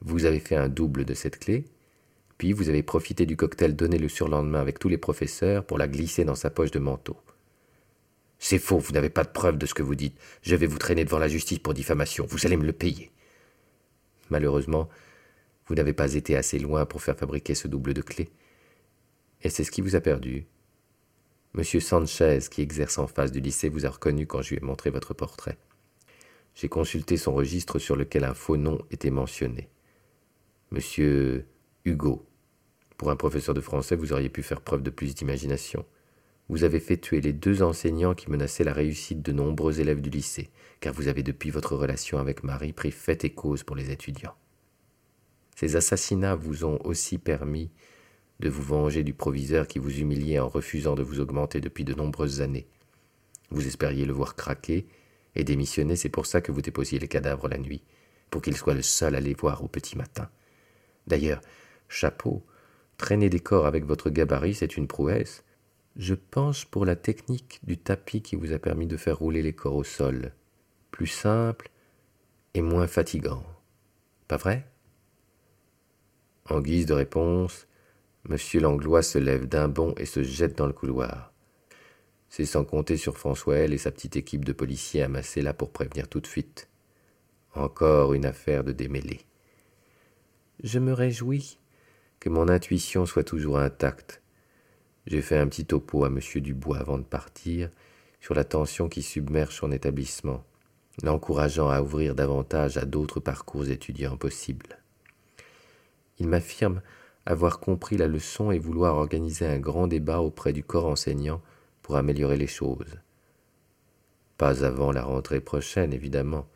Vous 0.00 0.24
avez 0.24 0.40
fait 0.40 0.56
un 0.56 0.68
double 0.68 1.04
de 1.04 1.14
cette 1.14 1.38
clé, 1.38 1.64
puis 2.38 2.52
vous 2.52 2.68
avez 2.68 2.82
profité 2.82 3.26
du 3.26 3.36
cocktail 3.36 3.76
donné 3.76 3.98
le 3.98 4.08
surlendemain 4.08 4.60
avec 4.60 4.78
tous 4.78 4.88
les 4.88 4.98
professeurs 4.98 5.64
pour 5.64 5.78
la 5.78 5.88
glisser 5.88 6.24
dans 6.24 6.34
sa 6.34 6.50
poche 6.50 6.70
de 6.70 6.78
manteau. 6.78 7.16
C'est 8.38 8.58
faux, 8.58 8.78
vous 8.78 8.92
n'avez 8.92 9.10
pas 9.10 9.24
de 9.24 9.30
preuve 9.30 9.56
de 9.56 9.66
ce 9.66 9.74
que 9.74 9.82
vous 9.82 9.94
dites. 9.94 10.18
Je 10.42 10.56
vais 10.56 10.66
vous 10.66 10.78
traîner 10.78 11.04
devant 11.04 11.18
la 11.18 11.28
justice 11.28 11.60
pour 11.60 11.74
diffamation. 11.74 12.26
Vous 12.28 12.44
allez 12.46 12.56
me 12.56 12.66
le 12.66 12.72
payer. 12.72 13.10
Malheureusement, 14.30 14.88
vous 15.66 15.74
n'avez 15.74 15.92
pas 15.92 16.14
été 16.14 16.36
assez 16.36 16.58
loin 16.58 16.84
pour 16.84 17.02
faire 17.02 17.16
fabriquer 17.16 17.54
ce 17.54 17.68
double 17.68 17.94
de 17.94 18.02
clé. 18.02 18.28
Et 19.42 19.48
c'est 19.48 19.64
ce 19.64 19.70
qui 19.70 19.80
vous 19.80 19.96
a 19.96 20.00
perdu. 20.00 20.46
Monsieur 21.54 21.80
Sanchez, 21.80 22.40
qui 22.50 22.62
exerce 22.62 22.98
en 22.98 23.06
face 23.06 23.30
du 23.30 23.40
lycée, 23.40 23.68
vous 23.68 23.86
a 23.86 23.90
reconnu 23.90 24.26
quand 24.26 24.42
je 24.42 24.50
lui 24.50 24.56
ai 24.56 24.60
montré 24.60 24.90
votre 24.90 25.14
portrait. 25.14 25.56
J'ai 26.54 26.68
consulté 26.68 27.16
son 27.16 27.34
registre 27.34 27.78
sur 27.78 27.96
lequel 27.96 28.24
un 28.24 28.34
faux 28.34 28.56
nom 28.56 28.78
était 28.90 29.10
mentionné. 29.10 29.68
Monsieur 30.70 31.46
Hugo. 31.86 32.26
Pour 32.96 33.10
un 33.10 33.16
professeur 33.16 33.54
de 33.54 33.60
français, 33.60 33.94
vous 33.94 34.14
auriez 34.14 34.30
pu 34.30 34.42
faire 34.42 34.62
preuve 34.62 34.82
de 34.82 34.88
plus 34.88 35.14
d'imagination. 35.14 35.84
Vous 36.48 36.64
avez 36.64 36.80
fait 36.80 36.96
tuer 36.96 37.20
les 37.20 37.34
deux 37.34 37.62
enseignants 37.62 38.14
qui 38.14 38.30
menaçaient 38.30 38.64
la 38.64 38.72
réussite 38.72 39.20
de 39.20 39.32
nombreux 39.32 39.80
élèves 39.80 40.00
du 40.00 40.08
lycée, 40.08 40.48
car 40.80 40.94
vous 40.94 41.08
avez 41.08 41.22
depuis 41.22 41.50
votre 41.50 41.76
relation 41.76 42.18
avec 42.18 42.42
Marie 42.42 42.72
pris 42.72 42.90
fait 42.90 43.24
et 43.24 43.34
cause 43.34 43.64
pour 43.64 43.76
les 43.76 43.90
étudiants. 43.90 44.34
Ces 45.56 45.76
assassinats 45.76 46.34
vous 46.34 46.64
ont 46.64 46.78
aussi 46.84 47.18
permis 47.18 47.70
de 48.40 48.48
vous 48.48 48.62
venger 48.62 49.04
du 49.04 49.12
proviseur 49.12 49.68
qui 49.68 49.78
vous 49.78 50.00
humiliait 50.00 50.38
en 50.38 50.48
refusant 50.48 50.94
de 50.94 51.02
vous 51.02 51.20
augmenter 51.20 51.60
depuis 51.60 51.84
de 51.84 51.94
nombreuses 51.94 52.40
années. 52.40 52.66
Vous 53.50 53.66
espériez 53.66 54.06
le 54.06 54.14
voir 54.14 54.36
craquer 54.36 54.86
et 55.34 55.44
démissionner, 55.44 55.96
c'est 55.96 56.08
pour 56.08 56.24
ça 56.24 56.40
que 56.40 56.50
vous 56.50 56.62
déposiez 56.62 56.98
les 56.98 57.08
cadavres 57.08 57.48
la 57.48 57.58
nuit, 57.58 57.82
pour 58.30 58.40
qu'il 58.40 58.56
soit 58.56 58.74
le 58.74 58.82
seul 58.82 59.14
à 59.14 59.20
les 59.20 59.34
voir 59.34 59.62
au 59.62 59.68
petit 59.68 59.98
matin. 59.98 60.30
D'ailleurs, 61.06 61.42
chapeau, 61.88 62.44
Traîner 62.96 63.28
des 63.28 63.40
corps 63.40 63.66
avec 63.66 63.84
votre 63.84 64.10
gabarit, 64.10 64.54
c'est 64.54 64.76
une 64.76 64.86
prouesse. 64.86 65.44
Je 65.96 66.14
penche 66.14 66.66
pour 66.66 66.84
la 66.84 66.96
technique 66.96 67.60
du 67.64 67.76
tapis 67.76 68.22
qui 68.22 68.36
vous 68.36 68.52
a 68.52 68.58
permis 68.58 68.86
de 68.86 68.96
faire 68.96 69.18
rouler 69.18 69.42
les 69.42 69.52
corps 69.52 69.74
au 69.74 69.84
sol. 69.84 70.32
Plus 70.90 71.06
simple 71.06 71.70
et 72.54 72.62
moins 72.62 72.86
fatigant. 72.86 73.44
Pas 74.28 74.36
vrai? 74.36 74.66
En 76.48 76.60
guise 76.60 76.86
de 76.86 76.94
réponse, 76.94 77.66
Monsieur 78.28 78.60
Langlois 78.60 79.02
se 79.02 79.18
lève 79.18 79.46
d'un 79.46 79.68
bond 79.68 79.94
et 79.96 80.06
se 80.06 80.22
jette 80.22 80.56
dans 80.56 80.66
le 80.66 80.72
couloir. 80.72 81.32
C'est 82.28 82.46
sans 82.46 82.64
compter 82.64 82.96
sur 82.96 83.18
François 83.18 83.58
et 83.60 83.78
sa 83.78 83.90
petite 83.90 84.16
équipe 84.16 84.44
de 84.44 84.52
policiers 84.52 85.02
amassés 85.02 85.42
là 85.42 85.52
pour 85.52 85.72
prévenir 85.72 86.08
toute 86.08 86.26
fuite. 86.26 86.68
Encore 87.54 88.14
une 88.14 88.26
affaire 88.26 88.64
de 88.64 88.72
démêlés. 88.72 89.20
Je 90.62 90.78
me 90.78 90.92
réjouis 90.92 91.58
que 92.24 92.30
mon 92.30 92.48
intuition 92.48 93.04
soit 93.04 93.22
toujours 93.22 93.58
intacte. 93.58 94.22
J'ai 95.06 95.20
fait 95.20 95.36
un 95.36 95.46
petit 95.46 95.66
topo 95.66 96.04
à 96.04 96.06
M. 96.06 96.20
Dubois 96.36 96.78
avant 96.78 96.96
de 96.96 97.02
partir 97.02 97.68
sur 98.18 98.32
la 98.32 98.44
tension 98.44 98.88
qui 98.88 99.02
submerge 99.02 99.54
son 99.54 99.70
établissement, 99.70 100.42
l'encourageant 101.02 101.68
à 101.68 101.82
ouvrir 101.82 102.14
davantage 102.14 102.78
à 102.78 102.86
d'autres 102.86 103.20
parcours 103.20 103.68
étudiants 103.68 104.16
possibles. 104.16 104.78
Il 106.18 106.26
m'affirme 106.26 106.80
avoir 107.26 107.60
compris 107.60 107.98
la 107.98 108.06
leçon 108.06 108.50
et 108.50 108.58
vouloir 108.58 108.96
organiser 108.96 109.44
un 109.44 109.58
grand 109.58 109.86
débat 109.86 110.20
auprès 110.20 110.54
du 110.54 110.64
corps 110.64 110.86
enseignant 110.86 111.42
pour 111.82 111.96
améliorer 111.96 112.38
les 112.38 112.46
choses. 112.46 113.00
Pas 114.38 114.64
avant 114.64 114.92
la 114.92 115.02
rentrée 115.02 115.42
prochaine, 115.42 115.92
évidemment. 115.92 116.48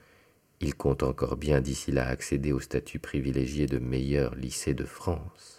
Il 0.61 0.75
compte 0.75 1.03
encore 1.03 1.37
bien 1.37 1.61
d'ici 1.61 1.93
là 1.93 2.09
accéder 2.09 2.53
au 2.53 2.61
statut 2.61 3.01
privilégié 3.01 3.67
de 3.67 3.79
meilleur 3.79 4.35
lycée 4.35 4.73
de 4.73 4.87
France. 4.87 5.58